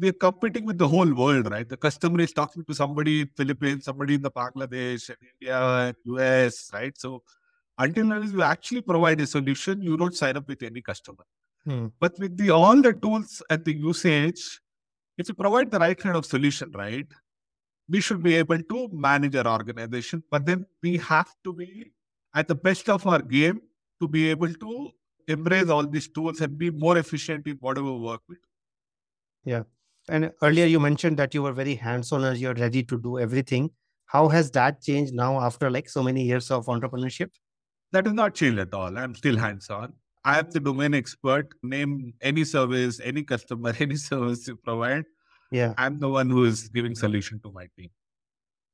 we're 0.00 0.12
competing 0.12 0.64
with 0.64 0.78
the 0.78 0.88
whole 0.88 1.12
world, 1.12 1.50
right? 1.50 1.68
The 1.68 1.76
customer 1.76 2.20
is 2.20 2.32
talking 2.32 2.64
to 2.64 2.74
somebody 2.74 3.22
in 3.22 3.30
Philippines, 3.36 3.84
somebody 3.84 4.14
in 4.14 4.22
the 4.22 4.30
Bangladesh, 4.30 5.08
and 5.10 5.18
India, 5.32 5.58
and 5.58 5.96
US, 6.04 6.70
right? 6.72 6.96
So 6.96 7.22
until 7.78 8.12
unless 8.12 8.32
you 8.32 8.42
actually 8.42 8.82
provide 8.82 9.20
a 9.20 9.26
solution, 9.26 9.82
you 9.82 9.96
don't 9.96 10.14
sign 10.14 10.36
up 10.36 10.48
with 10.48 10.62
any 10.62 10.80
customer. 10.80 11.24
Hmm. 11.64 11.88
But 11.98 12.18
with 12.18 12.36
the 12.36 12.50
all 12.50 12.80
the 12.80 12.92
tools 12.92 13.42
and 13.50 13.64
the 13.64 13.74
usage, 13.74 14.60
if 15.18 15.28
you 15.28 15.34
provide 15.34 15.70
the 15.70 15.78
right 15.78 15.98
kind 15.98 16.16
of 16.16 16.24
solution, 16.24 16.70
right, 16.72 17.06
we 17.88 18.00
should 18.00 18.22
be 18.22 18.36
able 18.36 18.62
to 18.62 18.88
manage 18.92 19.36
our 19.36 19.46
organization. 19.46 20.22
But 20.30 20.46
then 20.46 20.66
we 20.82 20.96
have 20.98 21.34
to 21.44 21.52
be 21.52 21.92
at 22.34 22.48
the 22.48 22.54
best 22.54 22.88
of 22.88 23.06
our 23.06 23.20
game 23.20 23.60
to 24.00 24.08
be 24.08 24.30
able 24.30 24.52
to 24.52 24.90
embrace 25.28 25.68
all 25.68 25.86
these 25.86 26.08
tools 26.08 26.40
and 26.40 26.56
be 26.56 26.70
more 26.70 26.96
efficient 26.98 27.46
in 27.46 27.56
whatever 27.56 27.92
work 27.92 28.22
we 28.28 28.36
do. 28.36 28.40
And 30.10 30.32
earlier 30.42 30.66
you 30.66 30.80
mentioned 30.80 31.16
that 31.18 31.34
you 31.34 31.42
were 31.42 31.52
very 31.52 31.74
hands-on 31.74 32.24
and 32.24 32.36
you're 32.38 32.54
ready 32.54 32.82
to 32.82 32.98
do 32.98 33.18
everything. 33.18 33.70
How 34.06 34.28
has 34.28 34.50
that 34.52 34.82
changed 34.82 35.14
now 35.14 35.40
after 35.40 35.70
like 35.70 35.88
so 35.88 36.02
many 36.02 36.24
years 36.24 36.50
of 36.50 36.66
entrepreneurship? 36.66 37.30
That 37.92 38.06
is 38.06 38.12
not 38.12 38.34
changed 38.34 38.58
at 38.58 38.74
all. 38.74 38.98
I'm 38.98 39.14
still 39.14 39.36
hands-on. 39.36 39.92
I 40.24 40.38
am 40.38 40.50
the 40.50 40.60
domain 40.60 40.94
expert. 40.94 41.48
Name 41.62 42.12
any 42.20 42.44
service, 42.44 43.00
any 43.02 43.22
customer, 43.22 43.72
any 43.80 43.96
service 43.96 44.46
you 44.48 44.56
provide. 44.56 45.04
Yeah. 45.52 45.74
I'm 45.78 45.98
the 45.98 46.08
one 46.08 46.28
who 46.28 46.44
is 46.44 46.68
giving 46.68 46.94
solution 46.94 47.40
to 47.44 47.52
my 47.52 47.68
team. 47.78 47.90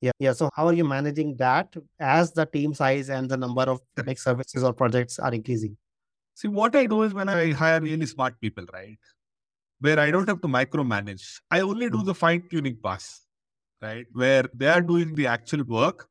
Yeah. 0.00 0.12
Yeah. 0.18 0.32
So 0.32 0.50
how 0.54 0.66
are 0.66 0.72
you 0.72 0.84
managing 0.84 1.36
that 1.36 1.74
as 1.98 2.32
the 2.32 2.46
team 2.46 2.74
size 2.74 3.08
and 3.08 3.28
the 3.28 3.36
number 3.36 3.62
of 3.62 3.80
like 4.04 4.18
services 4.18 4.62
or 4.62 4.72
projects 4.72 5.18
are 5.18 5.32
increasing? 5.32 5.76
See, 6.34 6.48
what 6.48 6.76
I 6.76 6.84
do 6.86 7.02
is 7.02 7.14
when 7.14 7.30
I 7.30 7.52
hire 7.52 7.80
really 7.80 8.04
smart 8.04 8.38
people, 8.40 8.66
right? 8.72 8.98
Where 9.80 9.98
I 10.00 10.10
don't 10.10 10.28
have 10.28 10.40
to 10.42 10.48
micromanage. 10.48 11.40
I 11.50 11.60
only 11.60 11.90
do 11.90 12.02
the 12.02 12.14
fine 12.14 12.48
tuning 12.50 12.78
pass, 12.82 13.22
right? 13.82 14.06
Where 14.12 14.44
they 14.54 14.68
are 14.68 14.80
doing 14.80 15.14
the 15.14 15.26
actual 15.26 15.64
work, 15.64 16.08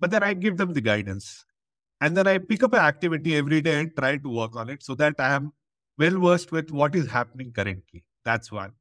but 0.00 0.10
then 0.10 0.22
I 0.22 0.34
give 0.34 0.56
them 0.56 0.72
the 0.72 0.80
guidance. 0.80 1.44
And 2.00 2.16
then 2.16 2.28
I 2.28 2.38
pick 2.38 2.62
up 2.62 2.74
an 2.74 2.80
activity 2.80 3.36
every 3.36 3.60
day 3.60 3.80
and 3.80 3.90
try 3.96 4.18
to 4.18 4.28
work 4.28 4.54
on 4.56 4.70
it 4.70 4.82
so 4.84 4.94
that 4.96 5.14
I 5.18 5.34
am 5.34 5.52
well 5.98 6.20
versed 6.20 6.52
with 6.52 6.70
what 6.70 6.94
is 6.94 7.08
happening 7.08 7.52
currently. 7.52 8.04
That's 8.24 8.52
one. 8.52 8.72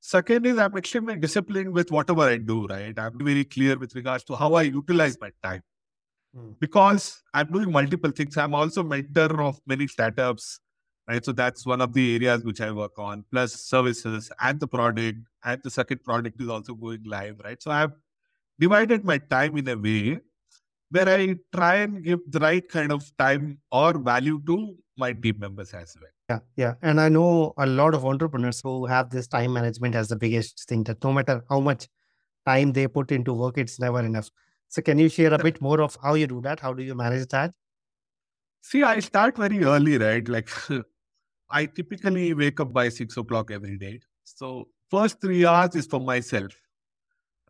Second 0.00 0.46
is 0.46 0.58
I'm 0.58 0.76
extremely 0.76 1.16
disciplined 1.16 1.72
with 1.74 1.90
whatever 1.90 2.22
I 2.22 2.38
do, 2.38 2.66
right? 2.66 2.98
I'm 2.98 3.18
very 3.18 3.44
clear 3.44 3.78
with 3.78 3.94
regards 3.94 4.24
to 4.24 4.36
how 4.36 4.54
I 4.54 4.62
utilize 4.62 5.18
my 5.20 5.30
time 5.42 5.62
Mm. 6.36 6.54
because 6.60 7.22
I'm 7.32 7.50
doing 7.50 7.72
multiple 7.72 8.10
things. 8.10 8.36
I'm 8.36 8.54
also 8.54 8.82
mentor 8.82 9.40
of 9.42 9.60
many 9.66 9.86
startups, 9.86 10.60
right? 11.08 11.24
So 11.24 11.32
that's 11.32 11.64
one 11.66 11.80
of 11.80 11.92
the 11.92 12.16
areas 12.16 12.44
which 12.44 12.60
I 12.60 12.70
work 12.70 12.98
on, 12.98 13.24
plus 13.30 13.54
services 13.54 14.30
and 14.40 14.60
the 14.60 14.68
product, 14.68 15.18
and 15.44 15.62
the 15.62 15.70
second 15.70 16.04
product 16.04 16.40
is 16.40 16.48
also 16.48 16.74
going 16.74 17.04
live, 17.04 17.40
right? 17.44 17.62
So 17.62 17.70
I've 17.70 17.92
divided 18.58 19.04
my 19.04 19.18
time 19.18 19.56
in 19.56 19.68
a 19.68 19.76
way 19.76 20.20
where 20.90 21.08
I 21.08 21.36
try 21.54 21.76
and 21.76 22.02
give 22.02 22.20
the 22.28 22.38
right 22.38 22.66
kind 22.68 22.92
of 22.92 23.10
time 23.18 23.58
or 23.72 23.98
value 23.98 24.40
to 24.46 24.76
my 24.96 25.12
team 25.12 25.38
members 25.38 25.74
as 25.74 25.96
well. 26.00 26.10
Yeah, 26.28 26.38
yeah. 26.56 26.74
And 26.82 27.00
I 27.00 27.08
know 27.08 27.54
a 27.58 27.66
lot 27.66 27.94
of 27.94 28.04
entrepreneurs 28.04 28.60
who 28.62 28.86
have 28.86 29.10
this 29.10 29.26
time 29.26 29.52
management 29.52 29.94
as 29.94 30.08
the 30.08 30.16
biggest 30.16 30.68
thing 30.68 30.84
that 30.84 31.02
no 31.02 31.12
matter 31.12 31.44
how 31.48 31.60
much 31.60 31.88
time 32.46 32.72
they 32.72 32.86
put 32.88 33.12
into 33.12 33.32
work, 33.32 33.58
it's 33.58 33.78
never 33.78 34.00
enough. 34.00 34.30
So 34.68 34.82
can 34.82 34.98
you 34.98 35.08
share 35.08 35.32
a 35.32 35.38
bit 35.38 35.60
more 35.60 35.80
of 35.80 35.96
how 36.02 36.14
you 36.14 36.26
do 36.26 36.40
that? 36.42 36.60
How 36.60 36.72
do 36.72 36.82
you 36.82 36.94
manage 36.94 37.28
that? 37.28 37.52
See, 38.62 38.82
I 38.82 38.98
start 39.00 39.36
very 39.36 39.62
early, 39.62 39.98
right? 39.98 40.26
Like 40.26 40.50
I 41.50 41.66
typically 41.66 42.34
wake 42.34 42.60
up 42.60 42.72
by 42.72 42.88
six 42.88 43.16
o'clock 43.16 43.50
every 43.50 43.78
day. 43.78 44.00
So 44.24 44.68
first 44.90 45.20
three 45.20 45.46
hours 45.46 45.74
is 45.76 45.86
for 45.86 46.00
myself, 46.00 46.52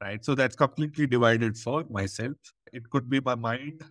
right? 0.00 0.24
So 0.24 0.34
that's 0.34 0.56
completely 0.56 1.06
divided 1.06 1.56
for 1.56 1.84
myself. 1.90 2.36
It 2.72 2.88
could 2.90 3.08
be 3.08 3.20
my 3.20 3.34
mind, 3.34 3.82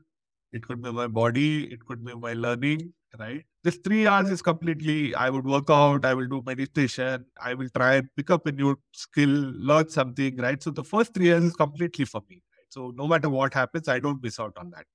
it 0.53 0.67
could 0.67 0.81
be 0.81 0.91
my 0.91 1.07
body, 1.07 1.65
it 1.71 1.85
could 1.85 2.05
be 2.05 2.13
my 2.13 2.33
learning, 2.33 2.93
right? 3.19 3.43
This 3.63 3.77
three 3.83 4.05
hours 4.05 4.29
is 4.29 4.41
completely, 4.41 5.15
I 5.15 5.29
would 5.31 5.45
work 5.45 5.69
out, 5.69 6.05
I 6.05 6.13
will 6.13 6.27
do 6.27 6.43
meditation, 6.45 7.25
I 7.41 7.55
will 7.55 7.69
try 7.75 7.95
and 7.95 8.09
pick 8.15 8.29
up 8.29 8.45
a 8.45 8.51
new 8.51 8.77
skill, 8.91 9.29
learn 9.29 9.89
something, 9.89 10.37
right? 10.37 10.61
So 10.61 10.69
the 10.71 10.83
first 10.83 11.13
three 11.13 11.33
hours 11.33 11.45
is 11.45 11.55
completely 11.55 12.05
for 12.05 12.21
me. 12.29 12.43
Right? 12.55 12.67
So 12.69 12.93
no 12.95 13.07
matter 13.07 13.29
what 13.29 13.53
happens, 13.55 13.87
I 13.87 13.99
don't 13.99 14.21
miss 14.21 14.39
out 14.39 14.53
on 14.57 14.69
that. 14.71 14.85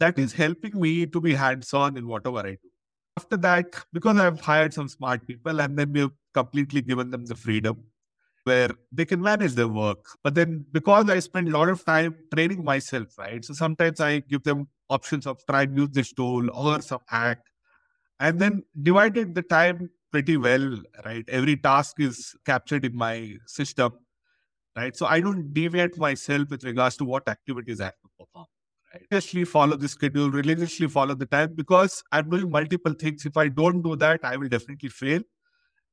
That 0.00 0.18
is 0.18 0.32
helping 0.32 0.80
me 0.80 1.06
to 1.06 1.20
be 1.20 1.34
hands-on 1.34 1.96
in 1.96 2.06
whatever 2.06 2.40
I 2.40 2.52
do. 2.52 2.70
After 3.16 3.36
that, 3.38 3.66
because 3.92 4.18
I've 4.18 4.40
hired 4.40 4.74
some 4.74 4.88
smart 4.88 5.26
people 5.26 5.60
and 5.60 5.78
then 5.78 5.92
we've 5.92 6.10
completely 6.32 6.82
given 6.82 7.10
them 7.10 7.26
the 7.26 7.36
freedom 7.36 7.84
where 8.42 8.70
they 8.92 9.04
can 9.04 9.22
manage 9.22 9.54
their 9.54 9.68
work. 9.68 10.04
But 10.22 10.34
then 10.34 10.66
because 10.72 11.08
I 11.08 11.20
spend 11.20 11.48
a 11.48 11.52
lot 11.52 11.68
of 11.68 11.84
time 11.84 12.16
training 12.34 12.64
myself, 12.64 13.16
right? 13.18 13.44
So 13.44 13.54
sometimes 13.54 14.00
I 14.00 14.20
give 14.20 14.42
them 14.42 14.68
options 14.90 15.26
of 15.26 15.44
try 15.46 15.62
and 15.62 15.78
use 15.78 15.90
this 15.92 16.12
tool 16.12 16.50
or 16.50 16.82
some 16.82 17.00
hack 17.06 17.38
and 18.20 18.38
then 18.40 18.64
divided 18.82 19.34
the 19.34 19.42
time 19.42 19.90
pretty 20.12 20.36
well, 20.36 20.78
right? 21.04 21.24
Every 21.28 21.56
task 21.56 22.00
is 22.00 22.34
captured 22.44 22.84
in 22.84 22.96
my 22.96 23.34
system, 23.46 23.92
right? 24.76 24.96
So 24.96 25.06
I 25.06 25.20
don't 25.20 25.54
deviate 25.54 25.98
myself 25.98 26.50
with 26.50 26.64
regards 26.64 26.96
to 26.98 27.04
what 27.04 27.28
activities 27.28 27.80
I 27.80 27.86
have 27.86 28.00
to 28.02 28.08
perform. 28.18 28.46
Right? 28.94 29.02
Religiously 29.10 29.44
follow 29.44 29.76
the 29.76 29.88
schedule, 29.88 30.30
religiously 30.30 30.86
follow 30.86 31.14
the 31.14 31.26
time 31.26 31.54
because 31.54 32.02
I'm 32.12 32.30
doing 32.30 32.50
multiple 32.50 32.92
things. 32.92 33.26
If 33.26 33.36
I 33.36 33.48
don't 33.48 33.82
do 33.82 33.96
that, 33.96 34.20
I 34.22 34.36
will 34.36 34.48
definitely 34.48 34.88
fail. 34.88 35.20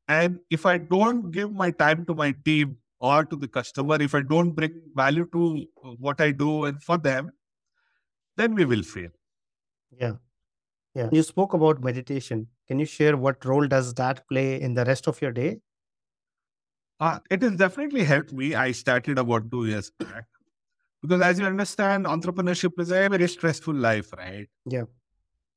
And 0.08 0.40
if 0.50 0.66
I 0.66 0.78
don't 0.78 1.32
give 1.32 1.52
my 1.52 1.72
time 1.72 2.06
to 2.06 2.14
my 2.14 2.36
team 2.46 2.78
or 3.00 3.26
to 3.26 3.36
the 3.36 3.48
customer, 3.48 4.00
if 4.00 4.14
I 4.14 4.22
don't 4.22 4.52
bring 4.52 4.82
value 4.96 5.28
to 5.34 5.66
what 5.98 6.22
I 6.22 6.32
do 6.32 6.66
and 6.66 6.82
for 6.84 6.98
them, 6.98 7.32
then 8.38 8.54
we 8.54 8.66
will 8.66 8.84
fail. 8.84 9.10
Yeah. 9.98 10.14
Yeah. 10.94 11.10
You 11.12 11.24
spoke 11.24 11.54
about 11.54 11.84
meditation. 11.84 12.48
Can 12.68 12.78
you 12.80 12.86
share 12.86 13.18
what 13.18 13.44
role 13.46 13.68
does 13.68 13.94
that 13.96 14.28
play 14.28 14.62
in 14.62 14.74
the 14.74 14.86
rest 14.86 15.08
of 15.08 15.22
your 15.22 15.32
day? 15.32 15.60
Uh, 17.00 17.18
it 17.32 17.42
has 17.42 17.56
definitely 17.56 18.04
helped 18.04 18.32
me. 18.32 18.54
I 18.54 18.74
started 18.74 19.18
about 19.18 19.50
two 19.50 19.66
years 19.66 19.90
back. 19.98 20.26
Because 21.02 21.22
as 21.22 21.40
you 21.40 21.46
understand, 21.46 22.06
entrepreneurship 22.06 22.80
is 22.80 22.92
a 22.92 23.10
very 23.10 23.28
stressful 23.28 23.74
life, 23.74 24.14
right? 24.14 24.48
Yeah. 24.66 24.84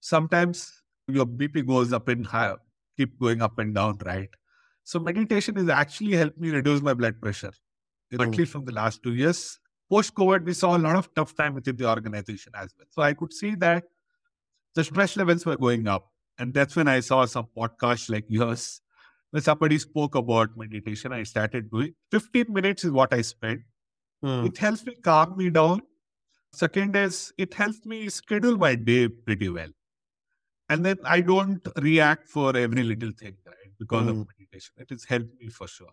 Sometimes 0.01 0.83
your 1.07 1.27
BP 1.27 1.67
goes 1.67 1.93
up 1.93 2.09
and 2.09 2.27
high, 2.27 2.55
keep 2.97 3.19
going 3.21 3.43
up 3.43 3.59
and 3.59 3.75
down, 3.75 3.99
right? 4.05 4.31
So 4.85 4.99
meditation 4.99 5.57
has 5.57 5.69
actually 5.69 6.13
helped 6.13 6.39
me 6.39 6.51
reduce 6.51 6.81
my 6.83 6.95
blood 6.95 7.21
pressure. 7.21 7.53
Mm. 8.13 8.29
At 8.29 8.39
least 8.39 8.53
from 8.53 8.65
the 8.65 8.73
last 8.73 9.03
two 9.03 9.15
years. 9.15 9.59
Post 9.91 10.15
COVID, 10.15 10.45
we 10.45 10.55
saw 10.55 10.77
a 10.77 10.79
lot 10.79 10.97
of 10.97 11.15
tough 11.15 11.35
time 11.35 11.55
within 11.55 11.77
the 11.77 11.89
organization 11.89 12.53
as 12.55 12.75
well. 12.77 12.87
So 12.91 13.03
I 13.03 13.13
could 13.13 13.33
see 13.33 13.55
that 13.57 13.85
the 14.75 14.85
stress 14.85 15.17
levels 15.17 15.45
were 15.45 15.57
going 15.57 15.87
up. 15.87 16.11
And 16.39 16.53
that's 16.53 16.75
when 16.75 16.89
I 16.89 17.01
saw 17.01 17.25
some 17.27 17.47
podcasts 17.57 18.11
like 18.11 18.25
yours, 18.29 18.81
where 19.31 19.43
somebody 19.43 19.79
spoke 19.79 20.15
about 20.15 20.57
meditation. 20.57 21.13
I 21.13 21.23
started 21.23 21.71
doing 21.71 21.95
15 22.11 22.47
minutes 22.49 22.85
is 22.85 22.91
what 22.91 23.13
I 23.13 23.21
spent. 23.21 23.61
Hmm. 24.25 24.47
It 24.47 24.57
helps 24.57 24.85
me 24.87 24.95
calm 25.07 25.37
me 25.37 25.51
down. 25.51 25.81
Second 26.53 26.97
is 26.97 27.33
it 27.37 27.53
helps 27.53 27.85
me 27.85 28.09
schedule 28.09 28.57
my 28.57 28.75
day 28.75 29.09
pretty 29.09 29.49
well. 29.51 29.69
And 30.71 30.85
then 30.87 30.97
I 31.05 31.21
don't 31.21 31.67
react 31.87 32.29
for 32.29 32.57
every 32.57 32.85
little 32.91 33.11
thing, 33.23 33.37
right? 33.47 33.73
Because 33.79 34.07
of 34.13 34.17
Mm. 34.17 34.27
meditation. 34.33 34.73
It 34.85 34.91
has 34.95 35.05
helped 35.05 35.35
me 35.41 35.49
for 35.59 35.69
sure. 35.69 35.93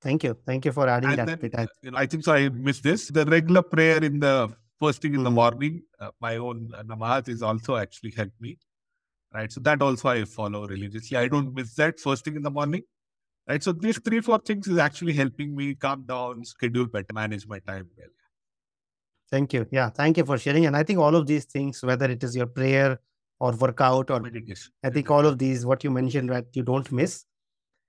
Thank 0.00 0.22
you. 0.28 0.34
Thank 0.50 0.66
you 0.66 0.72
for 0.76 0.86
adding 0.88 1.10
And 1.10 1.18
that 1.18 1.26
then, 1.26 1.40
bit. 1.40 1.56
I- 1.62 1.66
you 1.82 1.90
know, 1.90 1.98
I 1.98 2.06
think 2.06 2.22
so. 2.28 2.32
I 2.34 2.48
missed 2.68 2.84
this. 2.84 3.08
The 3.08 3.24
regular 3.26 3.62
prayer 3.62 4.04
in 4.10 4.20
the 4.20 4.34
first 4.78 5.02
thing 5.02 5.14
in 5.14 5.24
the 5.24 5.30
Mm. 5.30 5.40
morning, 5.40 5.82
uh, 5.98 6.12
my 6.20 6.36
own 6.36 6.72
uh, 6.74 6.84
namaz 6.84 7.28
is 7.28 7.42
also 7.42 7.74
actually 7.84 8.12
helped 8.20 8.40
me, 8.40 8.52
right? 9.38 9.50
So 9.50 9.60
that 9.70 9.82
also 9.88 10.08
I 10.10 10.24
follow 10.36 10.62
religiously. 10.68 11.16
I 11.16 11.26
don't 11.26 11.52
miss 11.58 11.74
that 11.82 11.98
first 11.98 12.24
thing 12.24 12.36
in 12.36 12.42
the 12.42 12.54
morning, 12.60 12.84
right? 13.48 13.62
So 13.62 13.72
these 13.72 13.98
three, 13.98 14.20
four 14.20 14.38
things 14.38 14.66
is 14.68 14.78
actually 14.78 15.14
helping 15.14 15.56
me 15.56 15.74
calm 15.74 16.04
down, 16.06 16.44
schedule 16.44 16.86
better, 16.86 17.12
manage 17.12 17.46
my 17.46 17.58
time 17.60 17.88
well. 17.96 18.08
Thank 19.30 19.52
you. 19.52 19.66
Yeah. 19.70 19.90
Thank 19.90 20.16
you 20.16 20.24
for 20.24 20.38
sharing. 20.38 20.66
And 20.66 20.76
I 20.76 20.82
think 20.82 20.98
all 20.98 21.14
of 21.14 21.26
these 21.26 21.44
things, 21.44 21.82
whether 21.82 22.06
it 22.06 22.22
is 22.22 22.34
your 22.34 22.46
prayer 22.46 22.98
or 23.40 23.52
workout 23.52 24.10
or 24.10 24.20
Meditation. 24.20 24.72
I 24.82 24.90
think 24.90 25.10
all 25.10 25.26
of 25.26 25.38
these, 25.38 25.66
what 25.66 25.84
you 25.84 25.90
mentioned 25.90 26.30
that 26.30 26.46
you 26.54 26.62
don't 26.62 26.90
miss, 26.90 27.24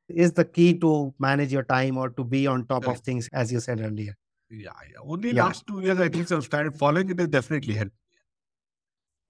is 0.10 0.34
the 0.34 0.44
key 0.44 0.78
to 0.80 1.14
manage 1.20 1.52
your 1.54 1.64
time 1.64 1.98
or 1.98 2.10
to 2.10 2.24
be 2.24 2.46
on 2.48 2.66
top 2.66 2.88
of 2.88 3.00
things, 3.02 3.30
as 3.32 3.52
you 3.52 3.60
said 3.60 3.80
earlier. 3.80 4.16
Yeah, 4.50 4.72
yeah. 4.92 4.98
Only 5.04 5.32
Yeah. 5.32 5.46
last 5.46 5.66
two 5.68 5.82
years 5.82 6.00
I 6.00 6.10
think 6.10 6.32
I've 6.32 6.44
started 6.44 6.76
following 6.76 7.10
it 7.10 7.20
has 7.20 7.28
definitely 7.28 7.76
helped. 7.76 7.96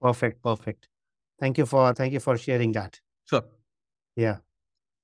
Perfect. 0.00 0.42
Perfect. 0.42 0.88
Thank 1.38 1.58
you 1.58 1.66
for 1.66 1.92
thank 1.94 2.12
you 2.12 2.20
for 2.20 2.36
sharing 2.38 2.72
that. 2.72 2.98
Sure. 3.26 3.44
Yeah. 4.16 4.38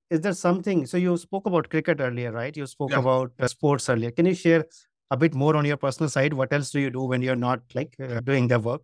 Is 0.09 0.21
there 0.21 0.33
something? 0.33 0.85
So 0.85 0.97
you 0.97 1.17
spoke 1.17 1.45
about 1.47 1.69
cricket 1.69 1.99
earlier, 1.99 2.31
right? 2.31 2.55
You 2.55 2.65
spoke 2.65 2.91
Yeah. 2.91 2.99
about 2.99 3.33
uh, 3.39 3.47
sports 3.47 3.89
earlier. 3.89 4.11
Can 4.11 4.25
you 4.25 4.33
share 4.35 4.65
a 5.11 5.17
bit 5.17 5.33
more 5.33 5.55
on 5.55 5.65
your 5.65 5.77
personal 5.77 6.09
side? 6.09 6.33
What 6.33 6.53
else 6.53 6.71
do 6.71 6.79
you 6.79 6.89
do 6.89 7.03
when 7.03 7.21
you're 7.21 7.35
not 7.35 7.61
like 7.75 7.95
uh, 7.99 8.21
doing 8.21 8.47
the 8.47 8.59
work? 8.59 8.83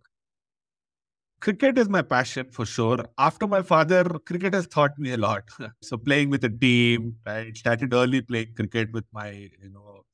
cricket 1.40 1.76
is 1.76 1.88
my 1.90 2.00
passion 2.00 2.46
for 2.50 2.64
sure. 2.64 2.98
After 3.18 3.46
my 3.46 3.60
father, 3.60 4.02
cricket 4.24 4.54
has 4.54 4.66
taught 4.66 4.98
me 4.98 5.12
a 5.12 5.18
lot. 5.18 5.44
so 5.82 5.98
playing 5.98 6.30
with 6.30 6.42
a 6.44 6.48
team, 6.48 7.16
I 7.26 7.52
started 7.54 7.92
early 7.92 8.22
playing 8.22 8.54
cricket 8.56 8.92
with 8.92 9.04
my, 9.12 9.30
you 9.62 9.70
know, 9.70 10.04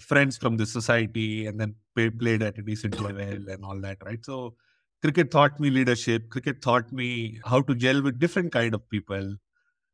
friends 0.00 0.38
from 0.38 0.56
the 0.56 0.66
society 0.66 1.46
and 1.46 1.60
then 1.60 1.74
play, 1.94 2.10
played 2.10 2.42
at 2.42 2.58
a 2.58 2.62
decent 2.62 2.98
level 3.00 3.48
and 3.48 3.64
all 3.64 3.78
that, 3.82 3.98
right? 4.04 4.24
So 4.24 4.54
cricket 5.02 5.30
taught 5.30 5.60
me 5.60 5.70
leadership. 5.70 6.30
Cricket 6.30 6.62
taught 6.62 6.90
me 6.92 7.40
how 7.44 7.60
to 7.60 7.74
gel 7.74 8.02
with 8.02 8.18
different 8.18 8.50
kind 8.52 8.74
of 8.74 8.88
people. 8.88 9.36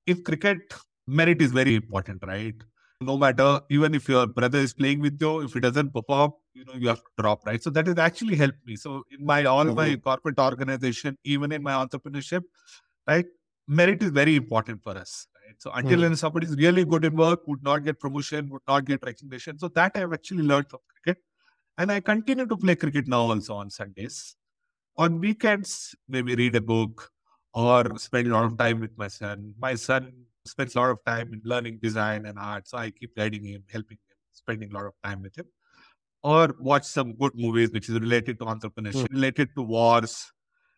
In 0.06 0.22
cricket, 0.24 0.74
merit 1.06 1.42
is 1.42 1.52
very 1.52 1.74
important, 1.74 2.22
right? 2.26 2.54
No 3.00 3.16
matter, 3.16 3.60
even 3.70 3.94
if 3.94 4.08
your 4.08 4.26
brother 4.26 4.58
is 4.58 4.74
playing 4.74 5.00
with 5.00 5.20
you, 5.20 5.40
if 5.40 5.52
he 5.54 5.60
doesn't 5.60 5.92
perform, 5.92 6.32
you 6.52 6.64
know, 6.64 6.74
you 6.74 6.88
have 6.88 6.98
to 6.98 7.10
drop, 7.18 7.46
right? 7.46 7.62
So 7.62 7.70
that 7.70 7.86
has 7.86 7.98
actually 7.98 8.36
helped 8.36 8.64
me. 8.66 8.76
So 8.76 9.04
in 9.10 9.24
my 9.24 9.44
all 9.44 9.64
my 9.64 9.96
corporate 9.96 10.38
organization, 10.38 11.16
even 11.24 11.52
in 11.52 11.62
my 11.62 11.72
entrepreneurship, 11.72 12.42
right, 13.06 13.24
merit 13.66 14.02
is 14.02 14.10
very 14.10 14.36
important 14.36 14.82
for 14.82 14.96
us. 14.96 15.26
Right? 15.46 15.54
So 15.58 15.70
until 15.72 16.00
Mm. 16.00 16.06
and 16.06 16.18
somebody 16.18 16.46
is 16.46 16.56
really 16.56 16.84
good 16.84 17.04
in 17.04 17.16
work, 17.16 17.46
would 17.46 17.62
not 17.62 17.84
get 17.84 18.00
promotion, 18.00 18.50
would 18.50 18.62
not 18.68 18.84
get 18.84 19.02
recognition. 19.02 19.58
So 19.58 19.68
that 19.68 19.92
I've 19.94 20.12
actually 20.12 20.42
learned 20.42 20.68
from 20.68 20.80
cricket, 20.88 21.22
and 21.78 21.90
I 21.90 22.00
continue 22.00 22.46
to 22.46 22.56
play 22.56 22.74
cricket 22.74 23.08
now 23.08 23.22
also 23.22 23.54
on 23.54 23.70
Sundays. 23.70 24.36
On 24.96 25.20
weekends, 25.20 25.94
maybe 26.08 26.34
read 26.34 26.54
a 26.56 26.60
book 26.60 27.10
or 27.54 27.98
spend 27.98 28.28
a 28.28 28.32
lot 28.32 28.44
of 28.44 28.56
time 28.58 28.80
with 28.80 28.96
my 28.96 29.08
son. 29.08 29.54
My 29.58 29.74
son 29.74 30.12
spends 30.44 30.74
a 30.74 30.80
lot 30.80 30.90
of 30.90 30.98
time 31.04 31.32
in 31.32 31.40
learning 31.44 31.78
design 31.82 32.26
and 32.26 32.38
art, 32.38 32.68
so 32.68 32.78
I 32.78 32.90
keep 32.90 33.16
guiding 33.16 33.44
him, 33.44 33.64
helping 33.70 33.98
him, 33.98 34.16
spending 34.32 34.70
a 34.70 34.74
lot 34.74 34.86
of 34.86 34.92
time 35.04 35.22
with 35.22 35.36
him. 35.36 35.46
Or 36.22 36.54
watch 36.60 36.84
some 36.84 37.14
good 37.14 37.32
movies 37.34 37.70
which 37.70 37.88
is 37.88 37.98
related 37.98 38.38
to 38.40 38.44
entrepreneurship, 38.44 39.10
related 39.10 39.48
to 39.56 39.62
wars, 39.62 40.30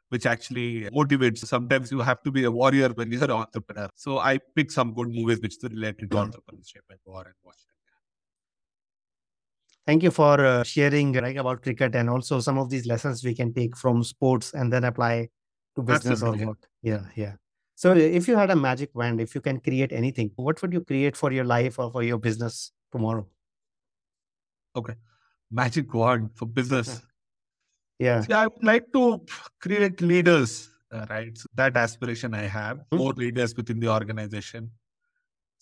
which 0.09 0.25
actually 0.25 0.83
motivates. 0.91 1.39
Sometimes 1.39 1.91
you 1.91 2.01
have 2.01 2.23
to 2.23 2.31
be 2.31 2.45
a 2.45 2.51
warrior 2.51 2.91
when 2.91 3.11
you're 3.11 3.25
an 3.25 3.31
entrepreneur. 3.31 3.89
So 3.97 4.19
I 4.19 4.39
pick 4.55 4.71
some 4.71 4.95
good 4.95 5.09
movies 5.09 5.41
which 5.41 5.57
are 5.65 5.69
related 5.69 6.11
to 6.13 6.17
entrepreneurship 6.17 6.85
and 6.91 6.99
war 7.05 7.23
and 7.25 7.35
watch 7.43 7.57
them. 7.57 7.73
Thank 9.85 10.05
you 10.05 10.13
for 10.13 10.45
uh, 10.45 10.63
sharing 10.63 11.13
right 11.15 11.37
about 11.37 11.63
cricket 11.63 11.97
and 11.97 12.09
also 12.09 12.39
some 12.39 12.57
of 12.57 12.71
these 12.71 12.87
lessons 12.87 13.25
we 13.25 13.35
can 13.35 13.53
take 13.53 13.77
from 13.77 14.05
sports 14.05 14.55
and 14.55 14.73
then 14.73 14.85
apply 14.85 15.29
to 15.77 15.83
business 15.83 16.23
Absolutely. 16.23 16.45
or 16.45 16.49
work. 16.49 16.69
Yeah, 16.83 17.03
yeah. 17.17 17.35
So 17.75 17.95
if 17.95 18.29
you 18.29 18.37
had 18.37 18.51
a 18.51 18.57
magic 18.57 18.95
wand, 18.95 19.21
if 19.21 19.35
you 19.35 19.41
can 19.41 19.61
create 19.61 19.93
anything, 19.93 20.31
what 20.37 20.61
would 20.63 20.73
you 20.73 20.83
create 20.83 21.17
for 21.17 21.33
your 21.33 21.45
life 21.45 21.79
or 21.79 21.91
for 21.91 22.03
your 22.03 22.19
business 22.19 22.73
tomorrow? 22.93 23.27
Okay. 24.77 24.95
Magic 25.51 25.93
wand 25.93 26.31
for 26.35 26.47
business. 26.47 27.03
Yeah. 27.99 28.25
Yeah, 28.29 28.41
I 28.43 28.47
would 28.47 28.65
like 28.65 28.93
to 28.93 29.25
create 29.61 30.01
leaders, 30.01 30.71
uh, 30.91 31.07
right? 31.11 31.37
So 31.37 31.47
that 31.55 31.77
aspiration 31.77 32.35
I 32.35 32.43
have, 32.43 32.81
Hmm. 32.91 32.99
more 32.99 33.13
leaders 33.13 33.55
within 33.57 33.81
the 33.81 33.89
organization. 33.89 34.71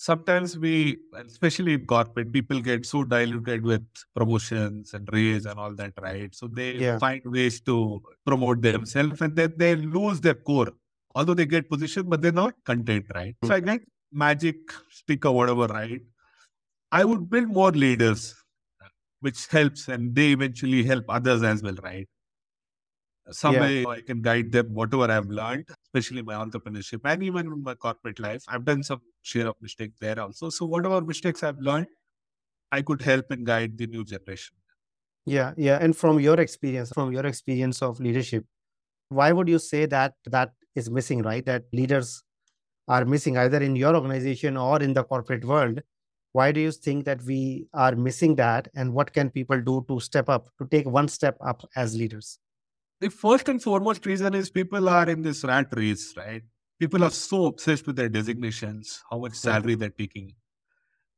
Sometimes 0.03 0.57
we, 0.59 0.97
especially 1.15 1.75
in 1.75 1.85
corporate, 1.85 2.33
people 2.33 2.61
get 2.61 2.87
so 2.87 3.05
diluted 3.05 3.63
with 3.63 3.85
promotions 4.17 4.95
and 4.95 5.07
raise 5.13 5.45
and 5.45 5.59
all 5.61 5.75
that, 5.81 5.93
right? 6.01 6.35
So 6.35 6.49
they 6.49 6.69
Yeah. 6.85 6.99
find 6.99 7.23
ways 7.27 7.61
to 7.69 7.75
promote 8.25 8.63
themselves 8.63 9.21
and 9.21 9.37
then 9.37 9.53
they 9.59 9.77
lose 9.77 10.23
their 10.23 10.39
core. 10.51 10.73
Although 11.15 11.35
they 11.35 11.45
get 11.45 11.69
position, 11.69 12.09
but 12.09 12.23
they're 12.23 12.33
not 12.41 12.55
content, 12.65 13.07
right? 13.15 13.37
So 13.45 13.55
I 13.55 13.61
get 13.61 13.83
magic 14.11 14.73
stick 14.91 15.27
or 15.27 15.35
whatever, 15.35 15.67
right? 15.67 16.01
I 16.93 17.05
would 17.05 17.29
build 17.29 17.49
more 17.49 17.73
leaders, 17.73 18.35
which 19.21 19.47
helps 19.49 19.89
and 19.89 20.15
they 20.15 20.31
eventually 20.33 20.83
help 20.85 21.05
others 21.11 21.43
as 21.43 21.63
well, 21.63 21.77
right? 21.83 22.09
Some 23.33 23.55
Yeah. 23.55 23.61
way 23.61 23.87
I 23.87 24.01
can 24.01 24.23
guide 24.23 24.51
them, 24.53 24.73
whatever 24.75 25.11
I've 25.13 25.29
learned, 25.29 25.67
especially 25.85 26.23
my 26.23 26.35
entrepreneurship 26.35 27.01
and 27.05 27.23
even 27.23 27.47
in 27.47 27.63
my 27.63 27.75
corporate 27.75 28.19
life. 28.19 28.45
I've 28.49 28.65
done 28.65 28.83
some 28.83 29.03
share 29.23 29.49
of 29.49 29.57
mistakes 29.61 29.97
there 30.01 30.19
also. 30.21 30.51
So 30.51 30.67
whatever 30.67 31.01
mistakes 31.01 31.43
I've 31.43 31.59
learned, 31.59 31.87
I 32.73 32.83
could 32.83 33.03
help 33.03 33.31
and 33.31 33.45
guide 33.45 33.77
the 33.77 33.87
new 33.87 34.05
generation. 34.05 34.57
Yeah, 35.27 35.53
yeah. 35.57 35.79
And 35.81 35.97
from 35.97 36.21
your 36.21 36.41
experience, 36.41 36.91
from 36.91 37.13
your 37.13 37.27
experience 37.27 37.83
of 37.83 38.01
leadership, 38.01 38.45
why 39.09 39.33
would 39.33 39.49
you 39.49 39.59
say 39.59 39.87
that 39.87 40.15
that 40.27 40.53
is 40.75 40.91
missing, 40.91 41.23
right? 41.23 41.45
That 41.45 41.65
leaders 41.73 42.23
are 42.89 43.05
missing 43.05 43.37
either 43.37 43.59
in 43.59 43.77
your 43.77 43.95
organization 43.95 44.57
or 44.57 44.83
in 44.83 44.95
the 44.95 45.05
corporate 45.05 45.45
world. 45.45 45.81
Why 46.33 46.53
do 46.53 46.61
you 46.61 46.71
think 46.71 47.05
that 47.05 47.23
we 47.23 47.67
are 47.75 47.97
missing 47.97 48.37
that? 48.37 48.69
And 48.75 48.93
what 48.95 49.13
can 49.13 49.31
people 49.31 49.61
do 49.61 49.85
to 49.89 50.01
step 50.01 50.29
up, 50.29 50.49
to 50.59 50.67
take 50.69 50.87
one 50.89 51.09
step 51.09 51.37
up 51.45 51.69
as 51.77 51.97
leaders? 51.97 52.39
The 53.01 53.11
first 53.11 53.49
and 53.49 53.63
foremost 53.63 54.07
reason 54.07 54.35
is 54.35 54.51
people 54.51 54.89
are 54.89 55.09
in 55.09 55.23
this 55.23 55.43
rat 55.45 55.69
race, 55.73 56.15
right? 56.17 56.43
People 56.81 57.05
are 57.05 57.11
so 57.11 57.47
obsessed 57.47 57.87
with 57.87 57.97
their 57.97 58.09
designations, 58.09 59.05
how 59.11 59.19
much 59.19 59.35
salary 59.35 59.77
they're 59.77 59.91
taking. 59.91 60.35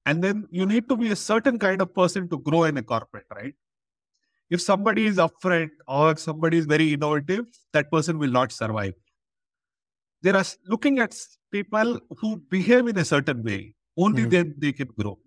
And 0.07 0.23
then 0.25 0.49
you 0.51 0.67
need 0.67 0.89
to 0.89 0.97
be 0.97 1.11
a 1.13 1.17
certain 1.17 1.59
kind 1.59 1.83
of 1.83 1.95
person 1.95 2.29
to 2.31 2.39
grow 2.39 2.65
in 2.65 2.77
a 2.79 2.83
corporate, 2.83 3.27
right? 3.35 3.55
If 4.51 4.63
somebody 4.63 5.07
is 5.07 5.19
upfront 5.19 5.71
or 5.89 6.17
somebody 6.17 6.59
is 6.59 6.67
very 6.67 6.93
innovative, 6.95 7.47
that 7.73 7.91
person 7.91 8.19
will 8.19 8.31
not 8.31 8.53
survive. 8.53 8.95
They 10.23 10.31
are 10.31 10.45
looking 10.67 10.99
at 11.01 11.15
people 11.51 12.01
who 12.19 12.37
behave 12.39 12.87
in 12.89 12.99
a 12.99 13.05
certain 13.05 13.43
way. 13.43 13.75
Only 13.97 14.25
Mhm. 14.25 14.31
then 14.31 14.55
they 14.59 14.73
can 14.73 14.89
grow. 14.89 15.19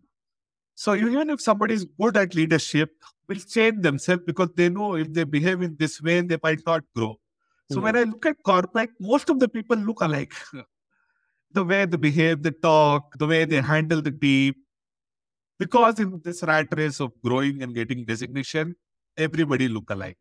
So 0.76 0.96
even 0.96 1.30
if 1.30 1.42
somebody 1.42 1.76
is 1.76 1.86
good 1.86 2.18
at 2.18 2.36
leadership, 2.36 2.92
will 3.28 3.40
change 3.40 3.82
themselves 3.82 4.24
because 4.26 4.52
they 4.56 4.70
know 4.70 4.96
if 4.96 5.14
they 5.14 5.24
behave 5.24 5.62
in 5.62 5.78
this 5.78 6.02
way, 6.02 6.22
they 6.22 6.40
might 6.44 6.66
not 6.66 6.84
grow. 6.96 7.20
So 7.72 7.78
hmm. 7.78 7.84
when 7.84 7.98
I 7.98 8.04
look 8.04 8.26
at 8.26 8.42
corporate, 8.44 8.92
most 9.00 9.30
of 9.30 9.40
the 9.40 9.48
people 9.48 9.78
look 9.78 10.02
alike. 10.02 10.34
the 11.52 11.64
way 11.64 11.86
they 11.86 11.98
behave, 11.98 12.44
they 12.44 12.52
talk, 12.52 13.18
the 13.18 13.28
way 13.28 13.46
they 13.46 13.62
handle 13.62 14.02
the 14.02 14.12
team. 14.12 14.54
Because 15.58 16.00
in 16.00 16.22
this 16.24 16.44
rat 16.44 16.68
race 16.76 17.00
of 17.00 17.12
growing 17.24 17.64
and 17.64 17.74
getting 17.74 18.04
designation, 18.06 18.76
everybody 19.18 19.68
look 19.70 19.90
alike. 19.90 20.18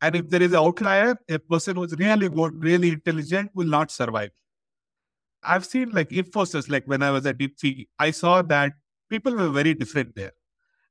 And 0.00 0.16
if 0.16 0.30
there 0.30 0.42
is 0.42 0.52
an 0.52 0.58
outlier, 0.58 1.16
a 1.28 1.38
person 1.38 1.76
who's 1.76 1.94
really 1.96 2.28
good, 2.28 2.62
really 2.62 2.90
intelligent 2.90 3.50
will 3.54 3.66
not 3.66 3.90
survive. 3.90 4.30
I've 5.44 5.64
seen 5.64 5.90
like 5.90 6.10
Infosys, 6.10 6.70
like 6.70 6.84
when 6.86 7.02
I 7.02 7.10
was 7.10 7.26
at 7.26 7.40
Infy, 7.40 7.88
I 7.98 8.12
saw 8.12 8.42
that 8.42 8.72
people 9.10 9.34
were 9.34 9.48
very 9.48 9.74
different 9.74 10.14
there. 10.14 10.32